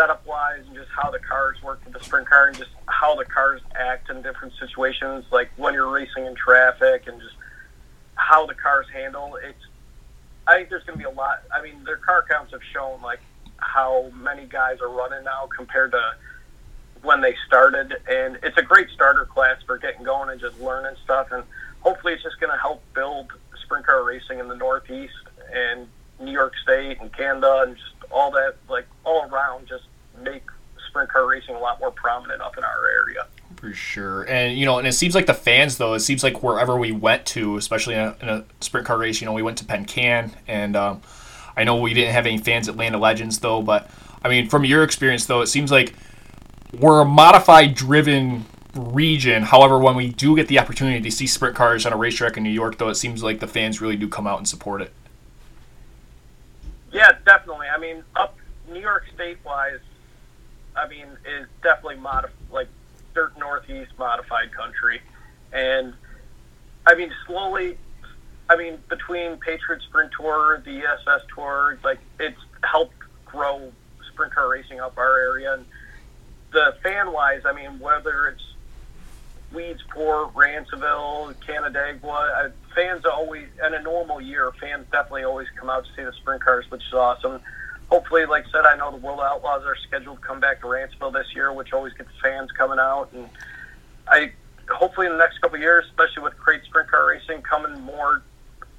setup 0.00 0.26
wise 0.26 0.62
and 0.66 0.74
just 0.74 0.88
how 0.96 1.10
the 1.10 1.18
cars 1.18 1.62
work 1.62 1.80
with 1.84 1.92
the 1.92 2.02
sprint 2.02 2.26
car 2.26 2.48
and 2.48 2.56
just 2.56 2.70
how 2.86 3.14
the 3.16 3.24
cars 3.24 3.60
act 3.74 4.08
in 4.08 4.22
different 4.22 4.54
situations, 4.58 5.26
like 5.30 5.50
when 5.56 5.74
you're 5.74 5.90
racing 5.90 6.24
in 6.24 6.34
traffic 6.34 7.04
and 7.06 7.20
just 7.20 7.34
how 8.14 8.46
the 8.46 8.54
cars 8.54 8.86
handle. 8.92 9.36
It's 9.42 9.58
I 10.46 10.56
think 10.56 10.70
there's 10.70 10.84
going 10.84 10.98
to 10.98 11.04
be 11.04 11.10
a 11.10 11.14
lot. 11.14 11.42
I 11.54 11.62
mean, 11.62 11.84
their 11.84 11.98
car 11.98 12.24
counts 12.28 12.52
have 12.52 12.62
shown 12.72 13.02
like 13.02 13.20
how 13.58 14.10
many 14.14 14.46
guys 14.46 14.80
are 14.80 14.88
running 14.88 15.24
now 15.24 15.48
compared 15.54 15.92
to 15.92 16.14
when 17.02 17.20
they 17.20 17.34
started, 17.46 17.96
and 18.08 18.38
it's 18.42 18.56
a 18.56 18.62
great 18.62 18.88
starter 18.90 19.26
class 19.26 19.56
for 19.66 19.78
getting 19.78 20.02
going 20.02 20.30
and 20.30 20.40
just 20.40 20.58
learning 20.60 20.96
stuff. 21.04 21.30
And 21.30 21.44
hopefully, 21.80 22.14
it's 22.14 22.22
just 22.22 22.40
going 22.40 22.52
to 22.52 22.58
help 22.58 22.82
build 22.94 23.32
sprint 23.62 23.84
car 23.84 24.02
racing 24.02 24.38
in 24.38 24.48
the 24.48 24.56
Northeast 24.56 25.12
and 25.52 25.88
New 26.20 26.32
York 26.32 26.52
State 26.62 26.98
and 27.00 27.12
Canada 27.12 27.64
and 27.66 27.76
just 27.76 27.92
all 28.10 28.30
that, 28.32 28.56
like 28.68 28.86
all 29.04 29.28
around, 29.30 29.66
just 29.66 29.84
make 30.22 30.42
sprint 30.88 31.10
car 31.10 31.26
racing 31.26 31.54
a 31.54 31.58
lot 31.58 31.80
more 31.80 31.90
prominent 31.90 32.40
up 32.42 32.56
in 32.58 32.64
our 32.64 32.88
area. 32.90 33.26
For 33.56 33.72
sure, 33.72 34.22
and 34.22 34.56
you 34.56 34.64
know, 34.64 34.78
and 34.78 34.88
it 34.88 34.92
seems 34.92 35.14
like 35.14 35.26
the 35.26 35.34
fans 35.34 35.76
though. 35.76 35.94
It 35.94 36.00
seems 36.00 36.22
like 36.22 36.42
wherever 36.42 36.76
we 36.76 36.92
went 36.92 37.26
to, 37.26 37.56
especially 37.56 37.94
in 37.94 38.00
a, 38.00 38.16
in 38.22 38.28
a 38.28 38.44
sprint 38.60 38.86
car 38.86 38.96
race, 38.96 39.20
you 39.20 39.26
know, 39.26 39.32
we 39.32 39.42
went 39.42 39.58
to 39.58 39.64
Penn 39.64 39.84
Can, 39.84 40.32
and 40.46 40.76
um, 40.76 41.02
I 41.56 41.64
know 41.64 41.76
we 41.76 41.92
didn't 41.92 42.12
have 42.14 42.26
any 42.26 42.38
fans 42.38 42.68
at 42.68 42.76
Land 42.76 42.94
of 42.94 43.00
Legends 43.00 43.38
though. 43.38 43.60
But 43.60 43.90
I 44.22 44.28
mean, 44.28 44.48
from 44.48 44.64
your 44.64 44.82
experience 44.82 45.26
though, 45.26 45.42
it 45.42 45.48
seems 45.48 45.70
like 45.70 45.94
we're 46.78 47.00
a 47.00 47.04
modified 47.04 47.74
driven 47.74 48.46
region. 48.74 49.42
However, 49.42 49.78
when 49.78 49.94
we 49.94 50.08
do 50.08 50.36
get 50.36 50.48
the 50.48 50.58
opportunity 50.58 51.00
to 51.02 51.10
see 51.10 51.26
sprint 51.26 51.54
cars 51.54 51.84
on 51.84 51.92
a 51.92 51.96
racetrack 51.96 52.36
in 52.36 52.42
New 52.42 52.50
York, 52.50 52.78
though, 52.78 52.88
it 52.88 52.94
seems 52.94 53.22
like 53.22 53.40
the 53.40 53.48
fans 53.48 53.80
really 53.80 53.96
do 53.96 54.08
come 54.08 54.26
out 54.26 54.38
and 54.38 54.48
support 54.48 54.80
it. 54.80 54.92
Yeah, 56.92 57.12
definitely. 57.24 57.66
I 57.74 57.78
mean, 57.78 58.02
up 58.16 58.36
New 58.70 58.80
York 58.80 59.04
State 59.14 59.38
wise, 59.44 59.80
I 60.76 60.88
mean, 60.88 61.06
is 61.24 61.46
definitely 61.62 61.96
modified, 61.96 62.36
like 62.50 62.68
dirt 63.14 63.36
northeast 63.38 63.92
modified 63.98 64.52
country, 64.52 65.00
and 65.52 65.94
I 66.86 66.94
mean, 66.94 67.12
slowly. 67.26 67.78
I 68.48 68.56
mean, 68.56 68.78
between 68.88 69.36
Patriot 69.36 69.80
Sprint 69.82 70.10
Tour, 70.16 70.60
the 70.64 70.82
ESS 70.84 71.22
Tour, 71.32 71.78
like 71.84 72.00
it's 72.18 72.40
helped 72.64 72.96
grow 73.24 73.70
sprint 74.12 74.34
car 74.34 74.48
racing 74.48 74.80
up 74.80 74.98
our 74.98 75.18
area 75.20 75.54
and 75.54 75.64
the 76.52 76.74
fan 76.82 77.12
wise, 77.12 77.42
I 77.44 77.52
mean, 77.52 77.78
whether 77.78 78.26
it's 78.26 78.42
Weedsport, 79.54 80.32
Ransomville, 80.32 81.34
Canandaigua, 81.40 82.10
uh, 82.10 82.48
fans 82.74 83.04
always, 83.04 83.48
in 83.66 83.74
a 83.74 83.82
normal 83.82 84.20
year, 84.20 84.52
fans 84.60 84.86
definitely 84.92 85.24
always 85.24 85.48
come 85.56 85.68
out 85.68 85.84
to 85.84 85.90
see 85.96 86.04
the 86.04 86.12
sprint 86.12 86.42
cars, 86.42 86.64
which 86.70 86.82
is 86.86 86.92
awesome. 86.92 87.40
Hopefully, 87.90 88.24
like 88.26 88.46
I 88.46 88.50
said, 88.50 88.64
I 88.64 88.76
know 88.76 88.90
the 88.92 88.98
World 88.98 89.20
Outlaws 89.20 89.64
are 89.64 89.76
scheduled 89.88 90.20
to 90.20 90.26
come 90.26 90.38
back 90.38 90.60
to 90.60 90.66
Ransomville 90.66 91.12
this 91.12 91.34
year, 91.34 91.52
which 91.52 91.72
always 91.72 91.92
gets 91.94 92.10
fans 92.22 92.50
coming 92.52 92.78
out. 92.78 93.10
And 93.12 93.28
I 94.06 94.32
hopefully 94.68 95.06
in 95.06 95.12
the 95.12 95.18
next 95.18 95.40
couple 95.40 95.56
of 95.56 95.62
years, 95.62 95.84
especially 95.86 96.22
with 96.22 96.36
crate 96.38 96.62
sprint 96.64 96.88
car 96.88 97.08
racing 97.08 97.42
coming 97.42 97.80
more, 97.80 98.22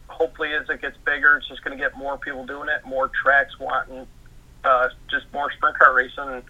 hopefully 0.08 0.54
as 0.54 0.70
it 0.70 0.82
gets 0.82 0.96
bigger, 1.06 1.38
it's 1.38 1.48
just 1.50 1.62
going 1.64 1.78
to 1.78 1.84
get 1.84 1.98
more 1.98 2.18
people 2.18 2.46
doing 2.46 2.70
it, 2.70 2.86
more 2.86 3.10
tracks 3.10 3.60
wanting 3.60 4.08
uh, 4.64 4.88
just 5.10 5.26
more 5.34 5.52
sprint 5.52 5.78
car 5.78 5.94
racing. 5.94 6.30
And, 6.30 6.44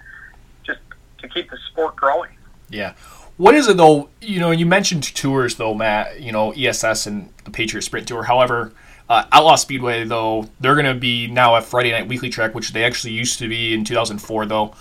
to 1.22 1.28
keep 1.30 1.50
the 1.50 1.58
sport 1.72 1.96
growing. 1.96 2.32
Yeah. 2.70 2.94
What 3.42 3.56
is 3.56 3.68
it 3.68 3.76
though? 3.76 4.08
You 4.22 4.40
know, 4.40 4.52
you 4.52 4.68
mentioned 4.68 5.02
tours 5.02 5.56
though, 5.56 5.74
Matt. 5.74 6.22
You 6.22 6.32
know, 6.32 6.52
ESS 6.52 7.08
and 7.08 7.34
the 7.44 7.50
Patriot 7.50 7.82
Sprint 7.82 8.08
Tour. 8.08 8.22
However, 8.22 8.72
uh, 9.10 9.26
Outlaw 9.32 9.56
Speedway 9.56 10.04
though, 10.04 10.48
they're 10.60 10.76
going 10.76 10.86
to 10.86 10.94
be 10.94 11.26
now 11.26 11.56
a 11.56 11.62
Friday 11.62 11.90
Night 11.90 12.08
Weekly 12.08 12.30
track, 12.30 12.54
which 12.54 12.72
they 12.72 12.84
actually 12.84 13.14
used 13.14 13.40
to 13.40 13.48
be 13.48 13.74
in 13.74 13.84
2004 13.84 14.46
though. 14.46 14.76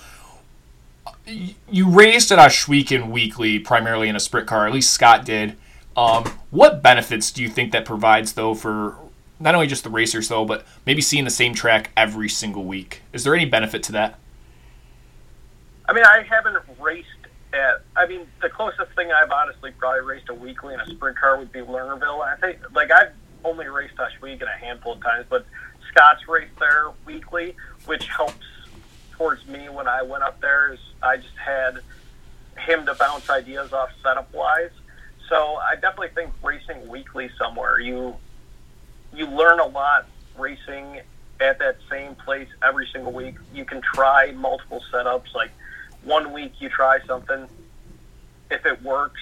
You 1.27 1.89
raced 1.89 2.33
at 2.33 2.39
Ohsweken 2.39 3.09
Weekly 3.09 3.59
primarily 3.61 4.11
in 4.11 4.17
a 4.17 4.21
sprint 4.21 4.47
car. 4.47 4.67
At 4.67 4.75
least 4.75 4.93
Scott 4.93 5.25
did. 5.25 5.57
Um, 5.97 6.25
what 6.51 6.83
benefits 6.83 7.31
do 7.31 7.43
you 7.43 7.49
think 7.49 7.73
that 7.73 7.87
provides 7.87 8.35
though 8.35 8.55
for 8.55 8.99
not 9.39 9.55
only 9.55 9.69
just 9.69 9.85
the 9.85 9.91
racers 9.91 10.29
though, 10.29 10.45
but 10.45 10.67
maybe 10.85 11.01
seeing 11.01 11.25
the 11.25 11.31
same 11.31 11.55
track 11.55 11.93
every 11.97 12.29
single 12.29 12.65
week? 12.65 13.01
Is 13.15 13.25
there 13.25 13.35
any 13.35 13.47
benefit 13.47 13.83
to 13.85 13.93
that? 13.93 14.19
I 15.89 15.95
mean, 15.95 16.05
I 16.05 16.27
haven't 16.29 16.59
raced 16.79 17.09
at. 17.55 17.83
I 17.97 18.07
mean, 18.07 18.27
the 18.41 18.49
closest 18.49 18.93
thing 18.93 19.11
I've 19.13 19.31
honestly 19.31 19.73
probably 19.73 20.03
raced 20.03 20.29
a 20.29 20.35
weekly 20.35 20.75
in 20.75 20.81
a 20.81 20.87
sprint 20.87 21.19
car 21.19 21.39
would 21.39 21.53
be 21.53 21.61
Lernerville. 21.61 22.23
I 22.23 22.37
think 22.37 22.59
like 22.75 22.91
I've 22.91 23.13
only 23.45 23.67
raced 23.67 23.95
Week 24.21 24.43
a 24.43 24.49
handful 24.49 24.95
of 24.95 25.03
times, 25.03 25.27
but 25.29 25.47
Scott's 25.89 26.27
raced 26.29 26.59
there 26.59 26.91
weekly, 27.07 27.55
which 27.87 28.07
helps 28.07 28.47
towards 29.13 29.47
me 29.47 29.69
when 29.69 29.89
I 29.89 30.03
went 30.03 30.23
up 30.23 30.41
there. 30.41 30.73
Is 30.73 30.81
I 31.03 31.17
just 31.17 31.37
had 31.37 31.81
him 32.59 32.87
to 32.87 32.95
bounce 32.95 33.31
ideas 33.31 33.73
off 33.73 33.91
setup 34.03 34.33
wise. 34.35 34.71
So 35.29 35.57
I 35.57 35.75
definitely 35.75 36.09
think 36.15 36.33
racing 36.43 36.89
weekly 36.89 37.31
somewhere 37.39 37.79
you 37.79 38.17
you 39.13 39.27
learn 39.27 39.61
a 39.61 39.67
lot 39.67 40.07
racing 40.39 41.01
at 41.41 41.59
that 41.59 41.79
same 41.91 42.15
place 42.15 42.49
every 42.63 42.89
single 42.93 43.13
week. 43.13 43.37
You 43.55 43.65
can 43.65 43.81
try 43.81 44.33
multiple 44.33 44.83
setups. 44.93 45.35
Like 45.35 45.51
one 46.05 46.33
week 46.33 46.55
you 46.59 46.69
try 46.69 46.99
something. 47.07 47.49
If 48.51 48.67
it 48.67 48.83
works, 48.83 49.21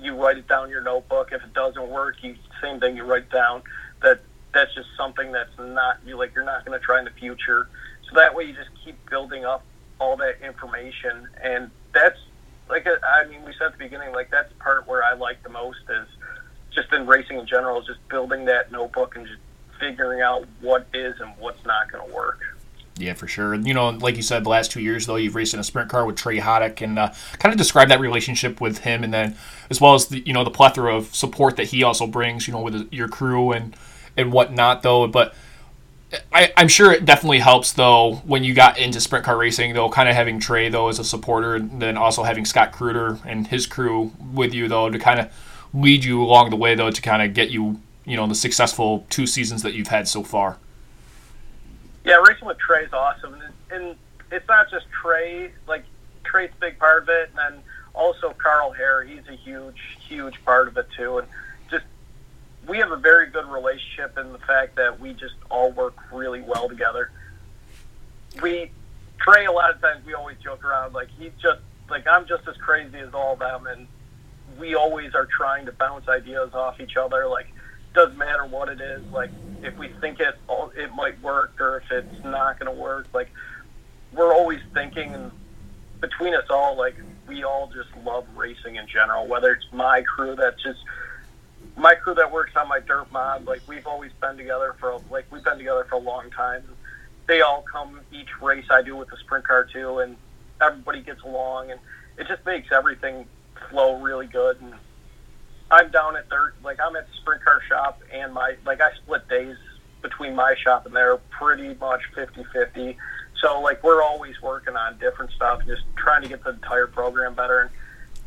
you 0.00 0.14
write 0.14 0.38
it 0.38 0.48
down 0.48 0.64
in 0.64 0.70
your 0.70 0.82
notebook. 0.82 1.30
If 1.32 1.42
it 1.42 1.52
doesn't 1.52 1.88
work, 1.88 2.16
you 2.22 2.36
same 2.62 2.80
thing. 2.80 2.96
You 2.96 3.04
write 3.04 3.30
down 3.30 3.62
that 4.02 4.20
that's 4.52 4.74
just 4.74 4.88
something 4.96 5.32
that's 5.32 5.56
not 5.58 5.98
you 6.04 6.16
like 6.16 6.34
you're 6.34 6.44
not 6.44 6.64
going 6.64 6.78
to 6.78 6.84
try 6.84 6.98
in 6.98 7.04
the 7.04 7.10
future. 7.10 7.68
So 8.08 8.16
that 8.16 8.34
way 8.34 8.44
you 8.44 8.54
just 8.54 8.70
keep 8.84 8.96
building 9.08 9.44
up 9.44 9.64
all 9.98 10.16
that 10.16 10.40
information, 10.42 11.28
and 11.42 11.70
that's 11.92 12.18
like 12.68 12.86
uh, 12.86 12.96
I 13.06 13.26
mean 13.26 13.44
we 13.44 13.52
said 13.52 13.66
at 13.66 13.72
the 13.72 13.78
beginning, 13.78 14.12
like 14.12 14.30
that's 14.30 14.48
the 14.48 14.58
part 14.58 14.88
where 14.88 15.04
I 15.04 15.14
like 15.14 15.42
the 15.42 15.50
most 15.50 15.80
is 15.88 16.08
just 16.74 16.92
in 16.92 17.06
racing 17.06 17.38
in 17.38 17.46
general, 17.46 17.80
is 17.80 17.86
just 17.86 18.08
building 18.08 18.46
that 18.46 18.72
notebook 18.72 19.16
and 19.16 19.26
just 19.26 19.40
figuring 19.78 20.20
out 20.20 20.46
what 20.60 20.86
is 20.92 21.20
and 21.20 21.32
what's 21.38 21.64
not 21.64 21.90
going 21.90 22.06
to 22.06 22.14
work. 22.14 22.40
Yeah, 23.00 23.14
for 23.14 23.26
sure. 23.26 23.54
You 23.54 23.72
know, 23.72 23.88
like 23.88 24.16
you 24.16 24.22
said, 24.22 24.44
the 24.44 24.50
last 24.50 24.70
two 24.70 24.80
years 24.80 25.06
though, 25.06 25.16
you've 25.16 25.34
raced 25.34 25.54
in 25.54 25.60
a 25.60 25.64
sprint 25.64 25.88
car 25.88 26.04
with 26.04 26.16
Trey 26.16 26.38
Haddock, 26.38 26.82
and 26.82 26.98
uh, 26.98 27.12
kind 27.38 27.52
of 27.52 27.58
describe 27.58 27.88
that 27.88 27.98
relationship 27.98 28.60
with 28.60 28.78
him, 28.78 29.02
and 29.02 29.12
then 29.12 29.36
as 29.70 29.80
well 29.80 29.94
as 29.94 30.08
the 30.08 30.20
you 30.20 30.34
know 30.34 30.44
the 30.44 30.50
plethora 30.50 30.94
of 30.94 31.14
support 31.14 31.56
that 31.56 31.68
he 31.68 31.82
also 31.82 32.06
brings, 32.06 32.46
you 32.46 32.52
know, 32.52 32.60
with 32.60 32.92
your 32.92 33.08
crew 33.08 33.52
and 33.52 33.74
and 34.18 34.32
whatnot 34.32 34.82
though. 34.82 35.06
But 35.06 35.34
I, 36.30 36.52
I'm 36.56 36.68
sure 36.68 36.92
it 36.92 37.06
definitely 37.06 37.38
helps 37.38 37.72
though 37.72 38.16
when 38.26 38.44
you 38.44 38.52
got 38.52 38.76
into 38.78 39.00
sprint 39.00 39.24
car 39.24 39.38
racing 39.38 39.72
though, 39.72 39.88
kind 39.88 40.08
of 40.08 40.14
having 40.14 40.38
Trey 40.38 40.68
though 40.68 40.88
as 40.88 40.98
a 40.98 41.04
supporter, 41.04 41.54
and 41.54 41.80
then 41.80 41.96
also 41.96 42.22
having 42.22 42.44
Scott 42.44 42.72
Kreutter 42.72 43.18
and 43.24 43.46
his 43.46 43.66
crew 43.66 44.12
with 44.32 44.52
you 44.52 44.68
though 44.68 44.90
to 44.90 44.98
kind 44.98 45.20
of 45.20 45.32
lead 45.72 46.04
you 46.04 46.22
along 46.22 46.50
the 46.50 46.56
way 46.56 46.74
though 46.74 46.90
to 46.90 47.00
kind 47.00 47.22
of 47.22 47.32
get 47.32 47.48
you 47.48 47.80
you 48.04 48.16
know 48.16 48.26
the 48.26 48.34
successful 48.34 49.06
two 49.08 49.26
seasons 49.26 49.62
that 49.62 49.72
you've 49.72 49.88
had 49.88 50.06
so 50.06 50.22
far. 50.22 50.58
Yeah, 52.04 52.16
racing 52.26 52.46
with 52.46 52.58
Trey 52.58 52.84
is 52.84 52.92
awesome, 52.92 53.34
and, 53.34 53.52
and 53.70 53.96
it's 54.32 54.48
not 54.48 54.70
just 54.70 54.86
Trey. 54.90 55.50
Like 55.66 55.84
Trey's 56.24 56.50
a 56.56 56.60
big 56.60 56.78
part 56.78 57.02
of 57.02 57.08
it, 57.08 57.30
and 57.30 57.38
then 57.38 57.62
also 57.94 58.34
Carl 58.38 58.72
Hare. 58.72 59.02
He's 59.04 59.26
a 59.28 59.34
huge, 59.34 59.80
huge 60.08 60.42
part 60.44 60.68
of 60.68 60.76
it 60.76 60.88
too. 60.96 61.18
And 61.18 61.28
just 61.70 61.84
we 62.66 62.78
have 62.78 62.90
a 62.90 62.96
very 62.96 63.28
good 63.28 63.46
relationship 63.46 64.16
in 64.18 64.32
the 64.32 64.38
fact 64.38 64.76
that 64.76 64.98
we 65.00 65.12
just 65.12 65.34
all 65.50 65.72
work 65.72 65.96
really 66.12 66.40
well 66.40 66.68
together. 66.68 67.10
We 68.42 68.70
Trey. 69.18 69.44
A 69.44 69.52
lot 69.52 69.74
of 69.74 69.80
times 69.80 70.04
we 70.06 70.14
always 70.14 70.38
joke 70.38 70.64
around 70.64 70.94
like 70.94 71.08
he's 71.18 71.32
just 71.40 71.60
like 71.90 72.06
I'm 72.06 72.26
just 72.26 72.48
as 72.48 72.56
crazy 72.56 72.98
as 72.98 73.12
all 73.12 73.34
of 73.34 73.40
them, 73.40 73.66
and 73.66 73.86
we 74.58 74.74
always 74.74 75.14
are 75.14 75.26
trying 75.26 75.66
to 75.66 75.72
bounce 75.72 76.08
ideas 76.08 76.54
off 76.54 76.80
each 76.80 76.96
other. 76.96 77.26
Like 77.26 77.52
doesn't 77.94 78.18
matter 78.18 78.46
what 78.46 78.68
it 78.68 78.80
is. 78.80 79.02
Like 79.12 79.30
if 79.62 79.76
we 79.78 79.88
think 80.00 80.20
it 80.20 80.34
it 80.76 80.94
might 80.94 81.20
work 81.22 81.60
or 81.60 81.78
if 81.78 81.90
it's 81.90 82.24
not 82.24 82.58
going 82.58 82.74
to 82.74 82.80
work, 82.80 83.06
like 83.12 83.30
we're 84.12 84.34
always 84.34 84.60
thinking 84.74 85.14
and 85.14 85.30
between 86.00 86.34
us 86.34 86.46
all, 86.50 86.76
like 86.76 86.96
we 87.26 87.44
all 87.44 87.70
just 87.74 87.88
love 88.04 88.26
racing 88.36 88.76
in 88.76 88.86
general. 88.86 89.26
Whether 89.26 89.52
it's 89.52 89.66
my 89.72 90.02
crew 90.02 90.36
that's 90.36 90.62
just 90.62 90.80
my 91.76 91.94
crew 91.94 92.14
that 92.14 92.32
works 92.32 92.52
on 92.56 92.68
my 92.68 92.80
dirt 92.80 93.10
mod, 93.12 93.46
like 93.46 93.62
we've 93.66 93.86
always 93.86 94.12
been 94.20 94.36
together 94.36 94.74
for 94.78 95.00
like 95.10 95.26
we've 95.30 95.44
been 95.44 95.58
together 95.58 95.86
for 95.88 95.96
a 95.96 96.00
long 96.00 96.30
time. 96.30 96.62
They 97.26 97.42
all 97.42 97.62
come 97.70 98.00
each 98.12 98.40
race 98.40 98.66
I 98.70 98.82
do 98.82 98.96
with 98.96 99.08
the 99.08 99.16
sprint 99.18 99.46
car 99.46 99.64
too, 99.64 100.00
and 100.00 100.16
everybody 100.60 101.02
gets 101.02 101.22
along, 101.22 101.70
and 101.70 101.80
it 102.18 102.26
just 102.26 102.44
makes 102.44 102.72
everything 102.72 103.26
flow 103.68 104.00
really 104.00 104.26
good. 104.26 104.60
And 104.60 104.74
I'm 105.70 105.90
down 105.90 106.16
at 106.16 106.28
their 106.28 106.54
like 106.64 106.78
I'm 106.80 106.96
at 106.96 107.08
the 107.08 107.14
sprint 107.16 107.44
car 107.44 107.60
shop 107.68 108.02
and 108.12 108.32
my 108.34 108.56
like 108.66 108.80
I 108.80 108.92
split 108.94 109.28
days 109.28 109.56
between 110.02 110.34
my 110.34 110.54
shop 110.54 110.86
and 110.86 110.96
there 110.96 111.16
pretty 111.16 111.74
much 111.74 112.00
50-50. 112.16 112.96
So 113.40 113.60
like 113.60 113.82
we're 113.84 114.02
always 114.02 114.40
working 114.42 114.76
on 114.76 114.98
different 114.98 115.30
stuff, 115.32 115.60
just 115.66 115.82
trying 115.96 116.22
to 116.22 116.28
get 116.28 116.42
the 116.42 116.50
entire 116.50 116.86
program 116.86 117.34
better. 117.34 117.60
And 117.60 117.70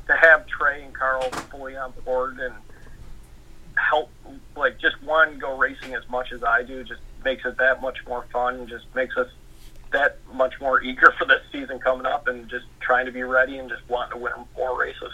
to 0.07 0.13
have 0.15 0.47
Trey 0.47 0.83
and 0.83 0.93
Carl 0.93 1.23
fully 1.49 1.75
on 1.75 1.93
board 2.05 2.39
and 2.39 2.53
help 3.75 4.09
like 4.55 4.79
just 4.79 5.01
one 5.03 5.39
go 5.39 5.57
racing 5.57 5.93
as 5.93 6.07
much 6.09 6.31
as 6.31 6.43
I 6.43 6.63
do 6.63 6.83
just 6.83 7.01
makes 7.23 7.45
it 7.45 7.57
that 7.57 7.81
much 7.81 7.97
more 8.07 8.25
fun. 8.31 8.55
And 8.55 8.69
just 8.69 8.85
makes 8.95 9.17
us 9.17 9.29
that 9.91 10.19
much 10.33 10.59
more 10.61 10.81
eager 10.81 11.13
for 11.19 11.25
this 11.25 11.41
season 11.51 11.79
coming 11.79 12.05
up 12.05 12.27
and 12.27 12.49
just 12.49 12.65
trying 12.79 13.05
to 13.05 13.11
be 13.11 13.23
ready 13.23 13.57
and 13.57 13.69
just 13.69 13.87
wanting 13.89 14.13
to 14.13 14.23
win 14.23 14.33
more 14.55 14.79
races. 14.79 15.11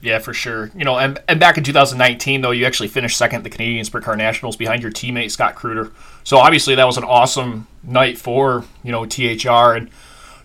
Yeah, 0.00 0.20
for 0.20 0.32
sure. 0.32 0.70
You 0.76 0.84
know, 0.84 0.96
and, 0.98 1.20
and 1.26 1.40
back 1.40 1.58
in 1.58 1.64
2019, 1.64 2.40
though, 2.40 2.52
you 2.52 2.66
actually 2.66 2.88
finished 2.88 3.18
second 3.18 3.42
the 3.42 3.50
Canadian 3.50 3.84
Sprint 3.84 4.04
Car 4.04 4.16
Nationals 4.16 4.56
behind 4.56 4.82
your 4.82 4.92
teammate 4.92 5.30
Scott 5.30 5.56
Kreutter. 5.56 5.92
So 6.22 6.38
obviously, 6.38 6.76
that 6.76 6.84
was 6.86 6.96
an 6.96 7.04
awesome 7.04 7.66
night 7.82 8.16
for 8.18 8.64
you 8.84 8.92
know 8.92 9.06
THR, 9.06 9.74
and 9.74 9.90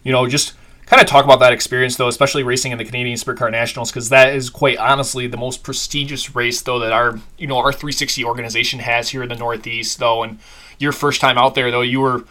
you 0.04 0.12
know 0.12 0.28
just 0.28 0.54
kind 0.88 1.02
of 1.02 1.08
talk 1.08 1.24
about 1.24 1.40
that 1.40 1.54
experience 1.54 1.98
though, 1.98 2.08
especially 2.08 2.42
racing 2.42 2.72
in 2.72 2.78
the 2.78 2.86
Canadian 2.86 3.18
Sprint 3.18 3.40
Car 3.40 3.52
Nationals, 3.52 3.92
because 3.92 4.10
that 4.10 4.34
is 4.34 4.50
quite 4.50 4.78
honestly 4.78 5.28
the 5.28 5.38
most 5.38 5.62
prestigious 5.62 6.36
race 6.36 6.62
though 6.62 6.80
that 6.80 6.92
our 6.92 7.20
you 7.38 7.46
know 7.46 7.58
our 7.58 7.72
360 7.72 8.24
organization 8.24 8.80
has 8.80 9.10
here 9.10 9.22
in 9.22 9.30
the 9.30 9.36
Northeast 9.36 10.00
though, 10.00 10.24
and 10.24 10.40
your 10.80 10.92
first 10.92 11.22
time 11.22 11.38
out 11.38 11.54
there 11.54 11.70
though, 11.70 11.82
you 11.82 12.00
were 12.00 12.24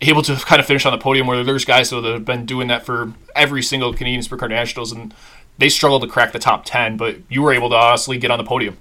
able 0.00 0.22
to 0.22 0.36
kind 0.36 0.60
of 0.60 0.66
finish 0.66 0.86
on 0.86 0.92
the 0.92 0.98
podium 0.98 1.26
where 1.26 1.42
there's 1.42 1.64
guys 1.64 1.90
though 1.90 2.00
that 2.00 2.12
have 2.12 2.24
been 2.24 2.46
doing 2.46 2.68
that 2.68 2.86
for 2.86 3.12
every 3.34 3.64
single 3.64 3.92
Canadian 3.92 4.22
Sprint 4.22 4.38
Car 4.38 4.48
Nationals 4.48 4.92
and 4.92 5.12
they 5.58 5.68
struggled 5.68 6.02
to 6.02 6.08
crack 6.08 6.32
the 6.32 6.38
top 6.38 6.64
10, 6.64 6.96
but 6.96 7.16
you 7.28 7.42
were 7.42 7.52
able 7.52 7.68
to 7.70 7.76
honestly 7.76 8.16
get 8.16 8.30
on 8.30 8.38
the 8.38 8.44
podium. 8.44 8.78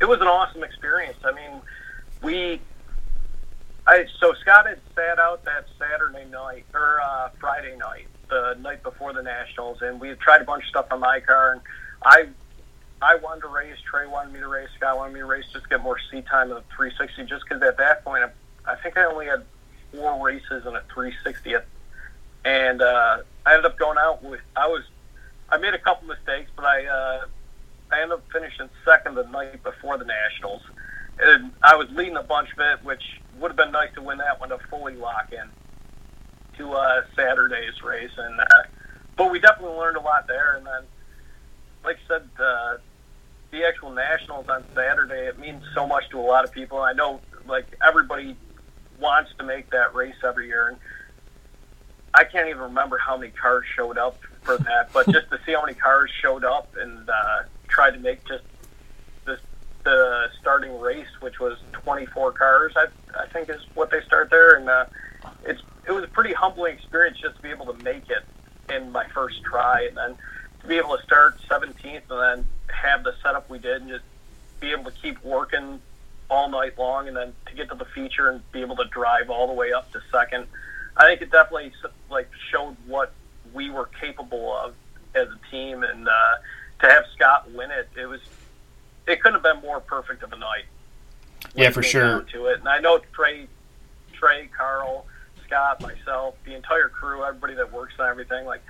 It 0.00 0.04
was 0.04 0.20
an 0.20 0.26
awesome 0.26 0.62
experience. 0.62 1.16
I 1.24 1.32
mean, 1.32 1.60
we, 2.22 2.60
I 3.86 4.06
so 4.20 4.34
Scott 4.34 4.66
had 4.66 4.80
sat 4.94 5.18
out 5.18 5.44
that 5.46 5.66
Saturday 5.78 6.30
night 6.30 6.66
or 6.74 7.00
uh, 7.02 7.30
Friday 7.40 7.74
night, 7.76 8.06
the 8.28 8.56
night 8.60 8.82
before 8.82 9.14
the 9.14 9.22
nationals, 9.22 9.80
and 9.80 9.98
we 9.98 10.08
had 10.08 10.20
tried 10.20 10.42
a 10.42 10.44
bunch 10.44 10.64
of 10.64 10.68
stuff 10.68 10.86
on 10.90 11.00
my 11.00 11.20
car, 11.20 11.52
and 11.52 11.60
I, 12.04 12.28
I 13.00 13.16
wanted 13.16 13.42
to 13.42 13.48
race. 13.48 13.76
Trey 13.88 14.06
wanted 14.06 14.34
me 14.34 14.40
to 14.40 14.48
race. 14.48 14.68
Scott 14.76 14.98
wanted 14.98 15.14
me 15.14 15.20
to 15.20 15.26
race, 15.26 15.46
just 15.52 15.70
get 15.70 15.80
more 15.82 15.96
seat 16.10 16.26
time 16.26 16.50
in 16.50 16.56
the 16.56 16.64
360. 16.76 17.24
Just 17.24 17.44
because 17.48 17.62
at 17.62 17.78
that 17.78 18.04
point, 18.04 18.24
I, 18.24 18.72
I 18.72 18.76
think 18.76 18.98
I 18.98 19.04
only 19.04 19.26
had 19.26 19.42
four 19.90 20.22
races 20.22 20.66
in 20.66 20.76
a 20.76 20.82
360, 20.92 21.54
and 22.44 22.82
uh, 22.82 23.18
I 23.46 23.54
ended 23.54 23.64
up 23.64 23.78
going 23.78 23.96
out 23.96 24.22
with. 24.22 24.40
I 24.54 24.66
was 24.66 24.82
I 25.54 25.58
made 25.58 25.72
a 25.72 25.78
couple 25.78 26.08
mistakes, 26.08 26.50
but 26.56 26.64
I 26.64 26.84
uh, 26.84 27.26
I 27.92 28.02
ended 28.02 28.18
up 28.18 28.24
finishing 28.32 28.68
second 28.84 29.14
the 29.14 29.22
night 29.22 29.62
before 29.62 29.96
the 29.98 30.04
nationals, 30.04 30.62
and 31.20 31.52
I 31.62 31.76
was 31.76 31.88
leading 31.92 32.16
a 32.16 32.24
bunch 32.24 32.48
of 32.52 32.58
it, 32.58 32.84
which 32.84 33.02
would 33.38 33.52
have 33.52 33.56
been 33.56 33.70
nice 33.70 33.90
to 33.94 34.02
win 34.02 34.18
that 34.18 34.40
one 34.40 34.48
to 34.48 34.58
fully 34.68 34.96
lock 34.96 35.32
in 35.32 35.48
to 36.58 36.72
uh, 36.72 37.02
Saturday's 37.14 37.84
race. 37.84 38.10
And 38.18 38.40
uh, 38.40 38.44
but 39.16 39.30
we 39.30 39.38
definitely 39.38 39.76
learned 39.76 39.96
a 39.96 40.00
lot 40.00 40.26
there. 40.26 40.56
And 40.56 40.66
then, 40.66 40.82
like 41.84 41.98
I 42.04 42.14
said, 42.14 42.28
uh, 42.40 42.76
the 43.52 43.64
actual 43.64 43.92
nationals 43.92 44.48
on 44.48 44.64
Saturday 44.74 45.28
it 45.28 45.38
means 45.38 45.62
so 45.72 45.86
much 45.86 46.08
to 46.10 46.18
a 46.18 46.26
lot 46.26 46.44
of 46.44 46.50
people. 46.50 46.80
I 46.80 46.94
know 46.94 47.20
like 47.46 47.76
everybody 47.86 48.36
wants 48.98 49.30
to 49.38 49.44
make 49.44 49.70
that 49.70 49.94
race 49.94 50.16
every 50.24 50.48
year, 50.48 50.66
and 50.66 50.78
I 52.12 52.24
can't 52.24 52.48
even 52.48 52.62
remember 52.62 52.98
how 52.98 53.16
many 53.16 53.30
cars 53.30 53.64
showed 53.76 53.98
up 53.98 54.18
for 54.44 54.58
that, 54.58 54.92
but 54.92 55.06
just 55.10 55.30
to 55.30 55.40
see 55.44 55.52
how 55.52 55.64
many 55.64 55.74
cars 55.74 56.10
showed 56.20 56.44
up 56.44 56.74
and 56.78 57.08
uh, 57.08 57.42
tried 57.66 57.92
to 57.92 57.98
make 57.98 58.24
just 58.24 58.44
this 59.26 59.40
the 59.84 60.28
starting 60.40 60.78
race, 60.80 61.08
which 61.20 61.40
was 61.40 61.58
24 61.72 62.32
cars, 62.32 62.72
I, 62.76 62.86
I 63.18 63.26
think 63.28 63.48
is 63.48 63.60
what 63.74 63.90
they 63.90 64.00
start 64.02 64.30
there, 64.30 64.56
and 64.56 64.68
uh, 64.68 64.86
it's 65.44 65.62
it 65.86 65.92
was 65.92 66.04
a 66.04 66.08
pretty 66.08 66.32
humbling 66.32 66.74
experience 66.74 67.18
just 67.18 67.36
to 67.36 67.42
be 67.42 67.50
able 67.50 67.66
to 67.66 67.84
make 67.84 68.04
it 68.08 68.24
in 68.74 68.92
my 68.92 69.06
first 69.08 69.42
try, 69.42 69.86
and 69.86 69.96
then 69.96 70.16
to 70.60 70.66
be 70.66 70.76
able 70.76 70.96
to 70.96 71.02
start 71.02 71.38
17th 71.50 71.84
and 71.84 72.02
then 72.08 72.46
have 72.68 73.04
the 73.04 73.14
setup 73.22 73.48
we 73.50 73.58
did, 73.58 73.82
and 73.82 73.90
just 73.90 74.04
be 74.60 74.72
able 74.72 74.84
to 74.84 74.96
keep 74.98 75.22
working 75.24 75.80
all 76.30 76.48
night 76.48 76.78
long, 76.78 77.08
and 77.08 77.16
then 77.16 77.32
to 77.46 77.54
get 77.54 77.68
to 77.70 77.74
the 77.74 77.84
feature 77.86 78.28
and 78.28 78.52
be 78.52 78.60
able 78.60 78.76
to 78.76 78.84
drive 78.86 79.30
all 79.30 79.46
the 79.46 79.52
way 79.52 79.72
up 79.72 79.90
to 79.92 80.00
second. 80.12 80.46
I 80.96 81.06
think 81.06 81.22
it 81.22 81.30
definitely 81.30 81.72
like 82.08 82.30
showed 82.50 82.76
what 82.86 83.12
we 83.54 83.70
were 83.70 83.88
capable 84.00 84.54
of 84.54 84.74
as 85.14 85.28
a 85.28 85.50
team, 85.50 85.82
and 85.82 86.08
uh, 86.08 86.12
to 86.80 86.90
have 86.90 87.04
Scott 87.14 87.50
win 87.52 87.70
it, 87.70 87.88
it 87.96 88.06
was 88.06 88.20
it 89.06 89.22
couldn't 89.22 89.42
have 89.42 89.42
been 89.42 89.62
more 89.62 89.80
perfect 89.80 90.22
of 90.22 90.32
a 90.32 90.36
night. 90.36 90.64
Yeah, 91.54 91.70
for 91.70 91.82
sure. 91.82 92.22
To 92.22 92.46
it, 92.46 92.58
and 92.58 92.68
I 92.68 92.80
know 92.80 93.00
Trey, 93.12 93.46
Trey, 94.12 94.48
Carl, 94.56 95.06
Scott, 95.46 95.80
myself, 95.80 96.34
the 96.44 96.54
entire 96.54 96.88
crew, 96.88 97.24
everybody 97.24 97.54
that 97.54 97.72
works 97.72 97.94
on 97.98 98.08
everything, 98.08 98.44
like 98.44 98.62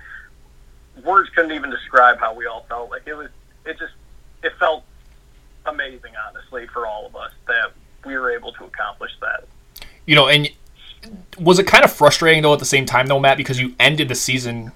words 1.03 1.29
couldn't 1.31 1.51
even 1.51 1.69
describe 1.69 2.19
how 2.19 2.33
we 2.33 2.45
all 2.45 2.65
felt. 2.69 2.89
Like 2.89 3.03
it 3.05 3.15
was, 3.15 3.29
it 3.65 3.77
just, 3.79 3.93
it 4.43 4.53
felt 4.59 4.83
amazing, 5.65 6.13
honestly, 6.27 6.67
for 6.67 6.85
all 6.85 7.05
of 7.05 7.15
us 7.15 7.31
that 7.47 7.71
we 8.05 8.17
were 8.17 8.31
able 8.31 8.51
to 8.53 8.65
accomplish 8.65 9.11
that. 9.21 9.47
You 10.05 10.15
know, 10.15 10.27
and 10.27 10.49
was 11.39 11.59
it 11.59 11.67
kind 11.67 11.83
of 11.83 11.91
frustrating 11.91 12.43
though 12.43 12.53
at 12.53 12.59
the 12.59 12.65
same 12.65 12.85
time 12.85 13.07
though, 13.07 13.19
Matt, 13.19 13.37
because 13.37 13.59
you 13.59 13.75
ended 13.79 14.09
the 14.09 14.15
season, 14.15 14.71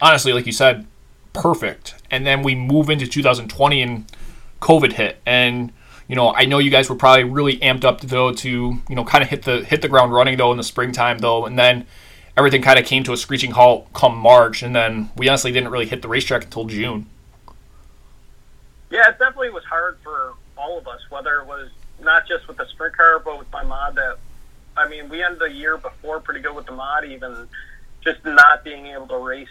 honestly, 0.00 0.32
like 0.32 0.46
you 0.46 0.52
said, 0.52 0.86
perfect, 1.32 1.94
and 2.10 2.26
then 2.26 2.42
we 2.42 2.54
move 2.54 2.90
into 2.90 3.06
2020 3.06 3.82
and 3.82 4.12
COVID 4.60 4.92
hit, 4.92 5.18
and 5.26 5.72
you 6.08 6.16
know, 6.16 6.34
I 6.34 6.44
know 6.44 6.58
you 6.58 6.70
guys 6.70 6.90
were 6.90 6.96
probably 6.96 7.24
really 7.24 7.58
amped 7.58 7.84
up 7.84 8.00
though 8.00 8.32
to 8.32 8.48
you 8.48 8.94
know 8.94 9.04
kind 9.04 9.22
of 9.22 9.30
hit 9.30 9.42
the 9.42 9.64
hit 9.64 9.82
the 9.82 9.88
ground 9.88 10.12
running 10.12 10.36
though 10.36 10.50
in 10.50 10.56
the 10.56 10.64
springtime 10.64 11.18
though, 11.18 11.46
and 11.46 11.58
then 11.58 11.86
everything 12.36 12.62
kind 12.62 12.78
of 12.78 12.84
came 12.84 13.02
to 13.04 13.12
a 13.12 13.16
screeching 13.16 13.52
halt 13.52 13.92
come 13.92 14.16
March, 14.16 14.62
and 14.62 14.74
then 14.74 15.10
we 15.16 15.28
honestly 15.28 15.52
didn't 15.52 15.70
really 15.70 15.86
hit 15.86 16.02
the 16.02 16.08
racetrack 16.08 16.44
until 16.44 16.64
June. 16.64 17.06
Yeah, 18.90 19.08
it 19.08 19.18
definitely 19.18 19.50
was 19.50 19.64
hard 19.64 19.98
for 20.02 20.34
all 20.56 20.78
of 20.78 20.86
us, 20.86 21.00
whether 21.08 21.40
it 21.40 21.46
was 21.46 21.70
not 22.02 22.26
just 22.28 22.46
with 22.46 22.58
the 22.58 22.66
sprint 22.66 22.96
car, 22.96 23.18
but 23.18 23.38
with 23.38 23.50
my 23.50 23.64
mod. 23.64 23.94
That 23.94 24.18
I 24.76 24.88
mean, 24.88 25.08
we 25.08 25.22
ended 25.22 25.40
the 25.40 25.50
year 25.50 25.76
before 25.76 26.20
pretty 26.20 26.40
good 26.40 26.54
with 26.54 26.66
the 26.66 26.72
mod, 26.72 27.04
even 27.04 27.48
just 28.02 28.24
not 28.24 28.64
being 28.64 28.86
able 28.86 29.06
to 29.08 29.18
race 29.18 29.48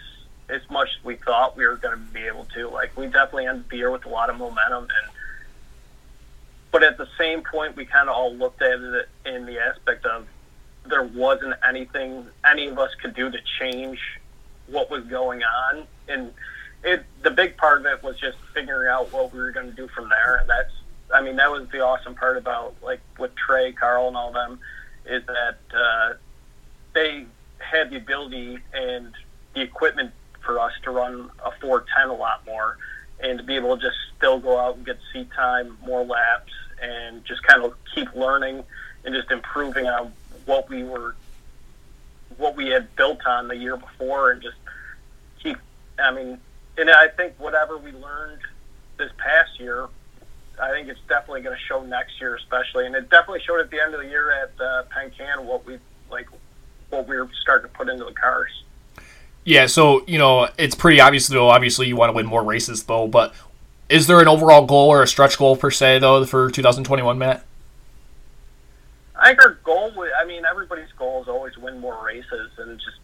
as 0.50 0.62
much 0.70 0.90
as 0.98 1.06
we 1.06 1.16
thought 1.16 1.56
we 1.56 1.66
were 1.66 1.78
going 1.78 1.98
to 1.98 2.14
be 2.14 2.26
able 2.26 2.46
to. 2.56 2.70
Like 2.70 2.96
we 2.98 3.06
definitely 3.06 3.48
ended 3.48 3.66
the 3.70 3.78
year 3.78 3.92
with 3.92 4.06
a 4.06 4.10
lot 4.10 4.30
of 4.30 4.38
momentum, 4.38 4.84
and 4.84 5.12
but 6.72 6.84
at 6.84 6.98
the 6.98 7.08
same 7.18 7.44
point, 7.44 7.76
we 7.76 7.86
kind 7.86 8.10
of 8.10 8.16
all 8.16 8.34
looked 8.34 8.62
at 8.62 8.80
it 8.80 9.10
in 9.26 9.46
the 9.46 9.60
aspect 9.60 10.06
of 10.06 10.28
there 10.86 11.04
wasn't 11.04 11.54
anything 11.68 12.26
any 12.50 12.68
of 12.68 12.80
us 12.80 12.94
could 12.96 13.14
do 13.14 13.30
to 13.30 13.38
change 13.60 14.00
what 14.68 14.90
was 14.90 15.04
going 15.06 15.44
on, 15.44 15.84
and 16.08 16.34
it 16.84 17.06
the 17.22 17.32
big 17.32 17.58
part 17.58 17.80
of 17.80 17.86
it 17.86 18.04
was 18.04 18.20
just 18.20 18.38
figuring 18.54 18.90
out 18.90 19.14
what 19.14 19.34
we 19.34 19.40
were 19.40 19.52
going 19.52 19.70
to 19.70 19.76
do 19.76 19.88
from 19.88 20.10
there, 20.10 20.38
and 20.38 20.50
that's 20.50 20.72
I 21.14 21.22
mean 21.22 21.36
that 21.38 21.52
was 21.52 21.68
the 21.70 21.82
awesome 21.82 22.16
part 22.16 22.38
about 22.38 22.76
like 22.82 23.02
with 23.20 23.36
Trey, 23.36 23.72
Carl, 23.72 24.08
and 24.08 24.18
all 24.18 24.32
them 24.32 24.60
is 25.06 25.24
that 25.26 25.58
uh, 25.74 26.14
they 26.94 27.26
had 27.60 27.90
the 27.90 27.98
ability 27.98 28.60
and 28.74 29.14
the 29.54 29.62
equipment 29.62 30.12
for 30.44 30.60
us 30.60 30.74
to 30.84 30.92
run 30.92 31.30
a 31.46 31.52
410 31.60 32.10
a 32.10 32.14
lot 32.14 32.46
more 32.46 32.78
and 33.20 33.38
to 33.38 33.44
be 33.44 33.56
able 33.56 33.78
to 33.78 33.82
just 33.82 33.98
still 34.18 34.40
go 34.40 34.60
out 34.60 34.78
and 34.78 34.86
get 34.86 34.98
seat 35.14 35.30
time, 35.36 35.78
more 35.86 36.04
laps, 36.04 36.52
and 36.82 37.24
just 37.26 37.44
kind 37.44 37.64
of 37.64 37.74
keep 37.94 38.14
learning 38.16 38.64
and 39.06 39.14
just 39.14 39.32
improving 39.32 39.86
on 39.86 40.12
what 40.46 40.68
we 40.70 40.84
were, 40.84 41.16
what 42.38 42.56
we 42.56 42.68
had 42.68 42.96
built 42.96 43.20
on 43.28 43.48
the 43.48 43.56
year 43.56 43.78
before, 43.78 44.32
and 44.32 44.42
just 44.42 44.58
keep. 45.42 45.58
I 46.00 46.12
mean, 46.12 46.40
and 46.78 46.90
I 46.90 47.08
think 47.10 47.34
whatever 47.38 47.78
we 47.78 47.92
learned 47.92 48.42
this 48.98 49.12
past 49.18 49.60
year, 49.60 49.88
I 50.62 50.70
think 50.70 50.88
it's 50.90 51.00
definitely 51.10 51.42
going 51.42 51.56
to 51.56 51.62
show 51.64 51.84
next 51.84 52.22
year, 52.22 52.36
especially, 52.36 52.86
and 52.86 52.96
it 52.96 53.10
definitely 53.10 53.42
showed 53.42 53.60
at 53.60 53.72
the 53.72 53.82
end 53.82 53.96
of 53.96 54.02
the 54.02 54.08
year 54.08 54.32
at 54.32 54.52
uh, 54.62 54.84
Penn 54.84 55.12
Can 55.18 55.46
what 55.48 55.66
we 55.66 55.80
like, 56.12 56.28
what 56.92 57.08
we 57.08 57.18
were 57.18 57.28
starting 57.42 57.70
to 57.70 57.76
put 57.76 57.90
into 57.90 58.06
the 58.06 58.14
cars. 58.14 58.64
Yeah, 59.44 59.66
so 59.66 60.04
you 60.06 60.20
know 60.20 60.50
it's 60.60 60.76
pretty 60.76 61.00
obvious 61.00 61.28
though. 61.28 61.50
Obviously, 61.50 61.88
you 61.88 61.96
want 61.96 62.12
to 62.12 62.14
win 62.16 62.28
more 62.28 62.44
races 62.44 62.84
though, 62.84 63.08
but 63.08 63.34
is 63.90 64.06
there 64.06 64.20
an 64.20 64.28
overall 64.28 64.66
goal 64.66 64.90
or 64.90 65.02
a 65.02 65.08
stretch 65.08 65.38
goal 65.38 65.56
per 65.56 65.72
se 65.72 66.00
though 66.00 66.24
for 66.26 66.52
2021, 66.52 67.18
Matt? 67.18 67.44
I 69.16 69.30
think 69.30 69.44
our 69.44 69.54
goal. 69.64 69.92
I 70.20 70.26
mean, 70.26 70.46
everybody's 70.46 70.92
goal 70.92 71.24
is 71.24 71.28
always 71.28 71.58
win 71.58 71.80
more 71.80 72.06
races 72.06 72.52
and 72.58 72.80
just 72.80 72.98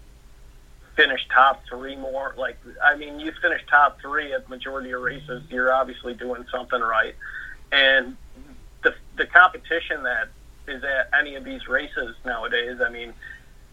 finish 0.96 1.26
top 1.34 1.64
three 1.70 1.96
more. 1.96 2.36
Like, 2.38 2.58
I 2.84 2.96
mean, 2.96 3.20
you 3.20 3.32
finish 3.42 3.62
top 3.70 4.00
three 4.02 4.34
at 4.34 4.48
majority 4.50 4.92
of 4.92 5.02
races, 5.02 5.44
you're 5.50 5.72
obviously 5.72 6.14
doing 6.14 6.46
something 6.52 6.82
right. 6.82 7.16
And 7.72 8.18
the 8.84 8.96
the 9.16 9.26
competition 9.26 10.04
that 10.04 10.30
is 10.68 10.84
at 10.84 11.10
any 11.18 11.36
of 11.36 11.44
these 11.44 11.68
races 11.68 12.16
nowadays, 12.26 12.80
I 12.86 12.90
mean, 12.90 13.14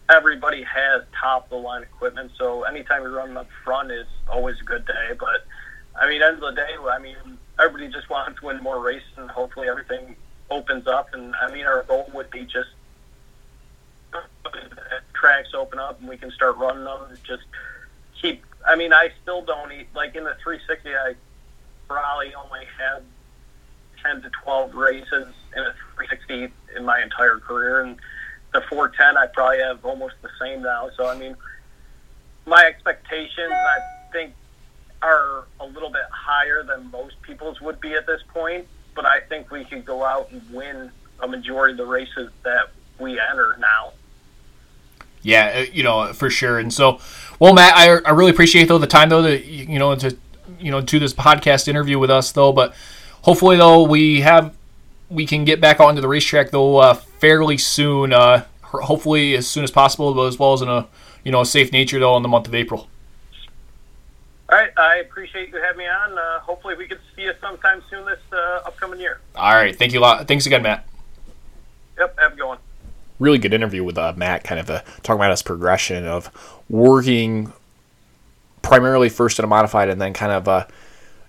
everybody 0.09 0.63
has 0.63 1.03
top 1.19 1.45
of 1.45 1.49
the 1.49 1.55
line 1.57 1.83
equipment. 1.83 2.31
So 2.37 2.63
anytime 2.63 3.03
you're 3.03 3.11
running 3.11 3.37
up 3.37 3.49
front 3.63 3.91
is 3.91 4.07
always 4.27 4.59
a 4.61 4.63
good 4.63 4.85
day. 4.85 5.11
But 5.19 5.45
I 5.99 6.09
mean, 6.09 6.21
end 6.21 6.35
of 6.35 6.41
the 6.41 6.51
day, 6.51 6.75
I 6.89 6.99
mean, 6.99 7.37
everybody 7.59 7.91
just 7.91 8.09
wants 8.09 8.39
to 8.39 8.47
win 8.47 8.61
more 8.61 8.81
races, 8.81 9.07
and 9.17 9.29
hopefully 9.29 9.67
everything 9.67 10.15
opens 10.49 10.87
up. 10.87 11.13
And 11.13 11.35
I 11.35 11.51
mean, 11.51 11.65
our 11.65 11.83
goal 11.83 12.09
would 12.13 12.29
be 12.29 12.45
just 12.45 12.69
tracks 15.13 15.49
open 15.53 15.79
up 15.79 15.99
and 15.99 16.07
we 16.07 16.17
can 16.17 16.31
start 16.31 16.57
running 16.57 16.83
them. 16.83 17.17
Just 17.23 17.43
keep. 18.21 18.43
I 18.65 18.75
mean, 18.75 18.93
I 18.93 19.09
still 19.21 19.43
don't 19.43 19.71
eat 19.71 19.87
like 19.95 20.15
in 20.15 20.23
the 20.23 20.35
360. 20.43 20.89
I 20.95 21.15
probably 21.87 22.33
only 22.35 22.65
had 22.77 23.03
10 24.05 24.21
to 24.21 24.29
12 24.43 24.75
races 24.75 25.27
in 25.55 25.63
a 25.63 25.73
360 25.95 26.53
in 26.75 26.85
my 26.85 27.01
entire 27.01 27.37
career, 27.37 27.81
and 27.81 27.97
the 28.53 28.61
410 28.61 29.17
I 29.17 29.27
probably 29.27 29.59
have 29.59 29.83
almost 29.83 30.15
the 30.21 30.29
same 30.39 30.61
now. 30.61 30.89
So 30.95 31.07
I 31.07 31.17
mean, 31.17 31.35
my 32.45 32.63
expectations 32.65 33.51
I 33.51 33.79
think 34.11 34.33
are 35.01 35.45
a 35.59 35.65
little 35.65 35.89
bit 35.89 36.05
higher 36.11 36.63
than 36.63 36.89
most 36.91 37.21
people's 37.21 37.59
would 37.61 37.79
be 37.79 37.93
at 37.93 38.05
this 38.05 38.21
point. 38.33 38.67
But 38.95 39.05
I 39.05 39.19
think 39.19 39.51
we 39.51 39.65
could 39.65 39.85
go 39.85 40.05
out 40.05 40.31
and 40.31 40.41
win 40.53 40.89
a 41.19 41.27
majority 41.27 41.73
of 41.73 41.77
the 41.77 41.85
races 41.85 42.31
that 42.43 42.69
we 42.99 43.19
enter 43.19 43.57
now. 43.59 43.91
Yeah, 45.21 45.53
uh, 45.55 45.71
you 45.73 45.83
know 45.83 46.13
for 46.13 46.29
sure. 46.29 46.59
And 46.59 46.71
so, 46.71 46.99
well, 47.39 47.53
Matt, 47.53 47.75
I, 47.75 47.97
I 48.05 48.11
really 48.11 48.31
appreciate 48.31 48.67
though 48.67 48.77
the 48.77 48.87
time 48.87 49.09
though 49.09 49.23
that 49.23 49.45
you 49.45 49.79
know 49.79 49.95
to 49.95 50.15
you 50.59 50.71
know 50.71 50.81
to 50.81 50.99
this 50.99 51.13
podcast 51.13 51.67
interview 51.67 51.97
with 51.97 52.11
us 52.11 52.31
though. 52.31 52.51
But 52.51 52.75
hopefully 53.25 53.57
though 53.57 53.83
we 53.83 54.21
have 54.21 54.55
we 55.09 55.25
can 55.25 55.45
get 55.45 55.59
back 55.59 55.79
onto 55.79 55.99
the 55.99 56.07
racetrack 56.07 56.51
though 56.51 56.77
uh, 56.77 56.93
fairly 56.93 57.57
soon. 57.57 58.13
Uh, 58.13 58.45
hopefully 58.61 59.35
as 59.35 59.47
soon 59.47 59.63
as 59.63 59.71
possible, 59.71 60.13
but 60.13 60.25
as 60.25 60.39
well 60.39 60.53
as 60.53 60.61
in 60.61 60.69
a 60.69 60.87
you 61.23 61.31
know 61.31 61.41
a 61.41 61.45
safe 61.45 61.71
nature 61.71 61.99
though 61.99 62.15
in 62.17 62.23
the 62.23 62.29
month 62.29 62.47
of 62.47 62.55
April. 62.55 62.87
All 64.47 64.59
right, 64.59 64.69
I 64.77 64.97
appreciate 64.97 65.49
you 65.49 65.59
having 65.59 65.79
me 65.79 65.87
on. 65.87 66.17
Uh, 66.17 66.39
hopefully, 66.39 66.75
we 66.75 66.87
can 66.87 66.99
see 67.15 67.23
you 67.23 67.33
sometime 67.41 67.81
soon 67.89 68.05
this 68.05 68.19
uh, 68.31 68.61
upcoming 68.67 68.99
year. 68.99 69.19
All 69.35 69.55
right, 69.55 69.75
thank 69.75 69.91
you 69.91 69.99
a 69.99 70.01
lot. 70.01 70.27
Thanks 70.27 70.45
again, 70.45 70.61
Matt. 70.61 70.85
Yep, 71.97 72.19
have 72.19 72.33
a 72.33 72.35
good 72.35 72.47
one. 72.47 72.57
Really 73.17 73.39
good 73.39 73.53
interview 73.53 73.83
with 73.83 73.97
uh, 73.97 74.13
Matt, 74.15 74.43
kind 74.43 74.59
of 74.59 74.69
uh, 74.69 74.81
talking 75.01 75.19
about 75.19 75.31
his 75.31 75.41
progression 75.41 76.05
of 76.05 76.29
working 76.69 77.53
primarily 78.61 79.09
first 79.09 79.39
in 79.39 79.45
a 79.45 79.47
modified, 79.47 79.89
and 79.89 79.99
then 79.99 80.13
kind 80.13 80.31
of 80.31 80.47
uh, 80.47 80.67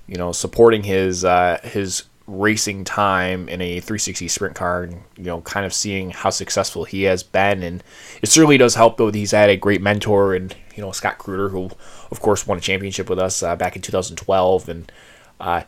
you 0.06 0.16
know 0.16 0.32
supporting 0.32 0.82
his 0.82 1.24
uh, 1.24 1.58
his 1.62 2.04
racing 2.26 2.82
time 2.82 3.48
in 3.48 3.60
a 3.60 3.78
360 3.78 4.26
sprint 4.26 4.56
car 4.56 4.82
and 4.82 4.94
you 5.16 5.24
know 5.24 5.40
kind 5.42 5.64
of 5.64 5.72
seeing 5.72 6.10
how 6.10 6.30
successful 6.30 6.84
he 6.84 7.04
has 7.04 7.22
been. 7.22 7.62
And 7.62 7.84
it 8.20 8.28
certainly 8.28 8.58
does 8.58 8.74
help 8.74 8.96
though 8.96 9.12
he's 9.12 9.30
had 9.30 9.48
a 9.48 9.56
great 9.56 9.80
mentor 9.80 10.34
and 10.34 10.54
you 10.74 10.82
know 10.82 10.92
Scott 10.92 11.18
Kreutter 11.18 11.50
who 11.50 11.70
of 12.10 12.20
course 12.20 12.46
won 12.46 12.58
a 12.58 12.60
championship 12.60 13.08
with 13.08 13.18
us 13.18 13.42
uh, 13.42 13.54
back 13.56 13.76
in 13.76 13.82
2012 13.82 14.68
and 14.68 14.92
uh, 15.40 15.62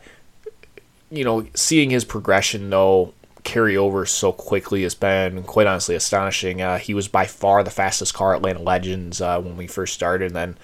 you 1.09 1.23
know 1.23 1.45
seeing 1.53 1.89
his 1.89 2.03
progression 2.03 2.69
though 2.69 3.13
carry 3.43 3.77
over 3.77 4.05
so 4.05 4.31
quickly 4.31 4.83
has 4.83 4.95
been 4.95 5.43
quite 5.43 5.65
honestly 5.65 5.95
astonishing. 5.95 6.61
Uh, 6.61 6.77
he 6.77 6.93
was 6.93 7.07
by 7.07 7.25
far 7.25 7.63
the 7.63 7.71
fastest 7.71 8.13
car 8.13 8.35
at 8.35 8.41
Land 8.41 8.57
of 8.57 8.63
Legends 8.63 9.21
uh, 9.21 9.39
when 9.39 9.55
we 9.55 9.65
first 9.65 9.93
started 9.93 10.27
and 10.27 10.35
then 10.35 10.57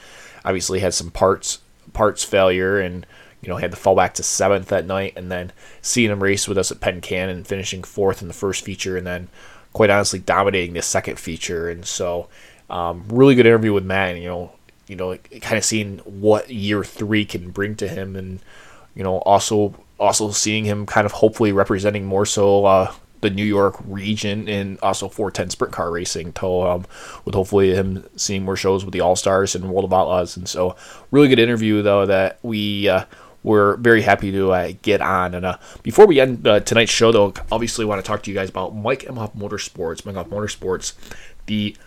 obviously 0.44 0.80
had 0.80 0.94
some 0.94 1.10
parts 1.10 1.60
parts 1.94 2.24
failure. 2.24 2.80
And 2.80 3.06
you 3.46 3.52
know, 3.52 3.58
had 3.58 3.70
to 3.70 3.78
fall 3.78 3.96
back 3.96 4.16
to 4.16 4.24
seventh 4.24 4.70
that 4.70 4.88
night, 4.88 5.14
and 5.16 5.32
then 5.32 5.52
seeing 5.84 6.10
him 6.10 6.24
race 6.24 6.48
with 6.48 6.58
us 6.58 6.72
at 6.72 6.80
Penn 6.80 7.00
Can 7.00 7.30
and 7.30 7.46
finishing 7.46 7.84
fourth 7.84 8.24
in 8.24 8.28
the 8.28 8.34
first 8.34 8.66
feature, 8.66 8.98
and 8.98 9.06
then 9.06 9.28
quite 9.72 9.92
honestly 9.92 10.18
dominating 10.18 10.74
the 10.74 10.82
second 10.82 11.20
feature. 11.20 11.70
And 11.70 11.86
so, 11.86 12.28
um, 12.72 13.06
really 13.08 13.36
good 13.36 13.46
interview 13.46 13.72
with 13.72 13.86
Matt. 13.86 14.16
And, 14.16 14.24
you 14.24 14.30
know, 14.30 14.52
you 14.88 14.96
know, 14.96 15.16
kind 15.42 15.58
of 15.60 15.64
seeing 15.64 16.00
what 16.00 16.50
year 16.50 16.84
three 16.84 17.24
can 17.24 17.52
bring 17.52 17.76
to 17.76 17.88
him, 17.88 18.16
and 18.16 18.40
you 18.96 19.04
know, 19.04 19.18
also 19.20 19.76
also 20.00 20.32
seeing 20.32 20.66
him 20.66 20.88
kind 20.88 21.06
of 21.06 21.12
hopefully 21.12 21.52
representing 21.52 22.06
more 22.06 22.26
so 22.26 22.66
uh, 22.66 22.92
the 23.22 23.30
New 23.30 23.46
York 23.46 23.76
region 23.88 24.50
and 24.50 24.80
also 24.82 25.08
410 25.08 25.50
sprint 25.52 25.74
car 25.74 25.92
racing. 25.92 26.34
To, 26.34 26.62
um, 26.64 26.86
with 27.26 27.36
hopefully 27.36 27.76
him 27.76 28.08
seeing 28.16 28.44
more 28.44 28.56
shows 28.56 28.84
with 28.84 28.94
the 28.94 29.02
All 29.02 29.16
Stars 29.16 29.56
and 29.56 29.70
World 29.70 29.86
of 29.86 29.94
Outlaws. 29.94 30.36
And 30.36 30.50
so, 30.50 30.76
really 31.12 31.28
good 31.28 31.40
interview 31.40 31.84
though 31.84 32.08
that 32.08 32.40
we. 32.42 32.90
Uh, 32.90 33.06
we're 33.46 33.78
very 33.78 34.02
happy 34.02 34.32
to 34.32 34.52
uh, 34.52 34.74
get 34.82 35.02
on. 35.02 35.36
And 35.36 35.46
uh, 35.46 35.58
before 35.84 36.08
we 36.08 36.20
end 36.20 36.48
uh, 36.48 36.60
tonight's 36.62 36.92
show, 36.92 37.12
though, 37.12 37.34
obviously 37.52 37.86
want 37.86 38.04
to 38.04 38.08
talk 38.08 38.24
to 38.24 38.32
you 38.32 38.36
guys 38.36 38.50
about 38.50 38.76
Mike 38.76 39.04
Emhoff 39.04 39.38
Motorsports. 39.38 40.04
Mike 40.04 40.16
Emhoff 40.16 40.30
Motorsports, 40.30 40.94
the 41.46 41.78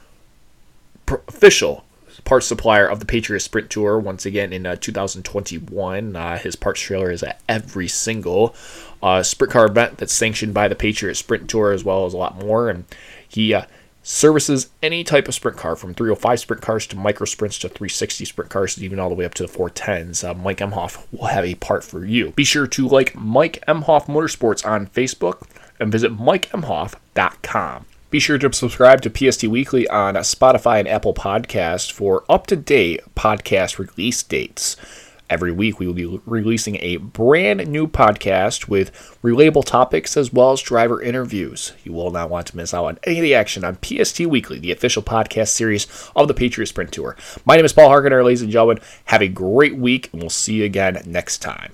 official 1.08 1.84
parts 2.24 2.46
supplier 2.46 2.86
of 2.86 3.00
the 3.00 3.06
Patriot 3.06 3.40
Sprint 3.40 3.70
Tour. 3.70 3.98
Once 3.98 4.24
again 4.24 4.52
in 4.52 4.66
uh, 4.66 4.76
2021, 4.76 6.14
uh, 6.14 6.38
his 6.38 6.54
parts 6.54 6.80
trailer 6.80 7.10
is 7.10 7.24
at 7.24 7.40
every 7.48 7.88
single 7.88 8.54
uh, 9.02 9.24
sprint 9.24 9.52
car 9.52 9.66
event 9.66 9.98
that's 9.98 10.12
sanctioned 10.12 10.54
by 10.54 10.68
the 10.68 10.76
Patriot 10.76 11.16
Sprint 11.16 11.50
Tour, 11.50 11.72
as 11.72 11.82
well 11.82 12.06
as 12.06 12.14
a 12.14 12.16
lot 12.16 12.38
more. 12.38 12.70
And 12.70 12.84
he 13.28 13.52
services 14.08 14.70
any 14.82 15.04
type 15.04 15.28
of 15.28 15.34
sprint 15.34 15.58
car 15.58 15.76
from 15.76 15.92
305 15.92 16.40
sprint 16.40 16.62
cars 16.62 16.86
to 16.86 16.96
micro 16.96 17.26
sprints 17.26 17.58
to 17.58 17.68
360 17.68 18.24
sprint 18.24 18.50
cars 18.50 18.82
even 18.82 18.98
all 18.98 19.10
the 19.10 19.14
way 19.14 19.26
up 19.26 19.34
to 19.34 19.46
the 19.46 19.52
410s. 19.52 20.26
Uh, 20.26 20.32
Mike 20.32 20.58
Emhoff 20.58 21.06
will 21.12 21.26
have 21.26 21.44
a 21.44 21.54
part 21.56 21.84
for 21.84 22.06
you. 22.06 22.30
Be 22.30 22.44
sure 22.44 22.66
to 22.66 22.88
like 22.88 23.14
Mike 23.14 23.62
Emhoff 23.68 24.06
Motorsports 24.06 24.66
on 24.66 24.86
Facebook 24.86 25.46
and 25.78 25.92
visit 25.92 26.16
MikeEmhoff.com. 26.16 27.84
Be 28.10 28.18
sure 28.18 28.38
to 28.38 28.50
subscribe 28.50 29.02
to 29.02 29.30
PST 29.30 29.44
Weekly 29.44 29.86
on 29.88 30.14
Spotify 30.14 30.78
and 30.78 30.88
Apple 30.88 31.12
Podcast 31.12 31.92
for 31.92 32.24
up 32.30 32.46
to 32.46 32.56
date 32.56 33.02
podcast 33.14 33.78
release 33.78 34.22
dates. 34.22 34.76
Every 35.30 35.52
week, 35.52 35.78
we 35.78 35.86
will 35.86 35.94
be 35.94 36.20
releasing 36.24 36.76
a 36.76 36.96
brand 36.96 37.68
new 37.68 37.86
podcast 37.86 38.68
with 38.68 38.92
relatable 39.22 39.66
topics 39.66 40.16
as 40.16 40.32
well 40.32 40.52
as 40.52 40.62
driver 40.62 41.02
interviews. 41.02 41.74
You 41.84 41.92
will 41.92 42.10
not 42.10 42.30
want 42.30 42.46
to 42.46 42.56
miss 42.56 42.72
out 42.72 42.86
on 42.86 42.98
any 43.04 43.18
of 43.18 43.22
the 43.22 43.34
action 43.34 43.62
on 43.62 43.78
PST 43.82 44.20
Weekly, 44.20 44.58
the 44.58 44.72
official 44.72 45.02
podcast 45.02 45.48
series 45.48 45.86
of 46.16 46.28
the 46.28 46.34
Patriot 46.34 46.68
Sprint 46.68 46.92
Tour. 46.92 47.14
My 47.44 47.56
name 47.56 47.64
is 47.66 47.74
Paul 47.74 47.90
Harkiner, 47.90 48.24
ladies 48.24 48.42
and 48.42 48.50
gentlemen. 48.50 48.80
Have 49.06 49.20
a 49.20 49.28
great 49.28 49.76
week, 49.76 50.08
and 50.12 50.22
we'll 50.22 50.30
see 50.30 50.54
you 50.54 50.64
again 50.64 51.02
next 51.04 51.38
time. 51.38 51.66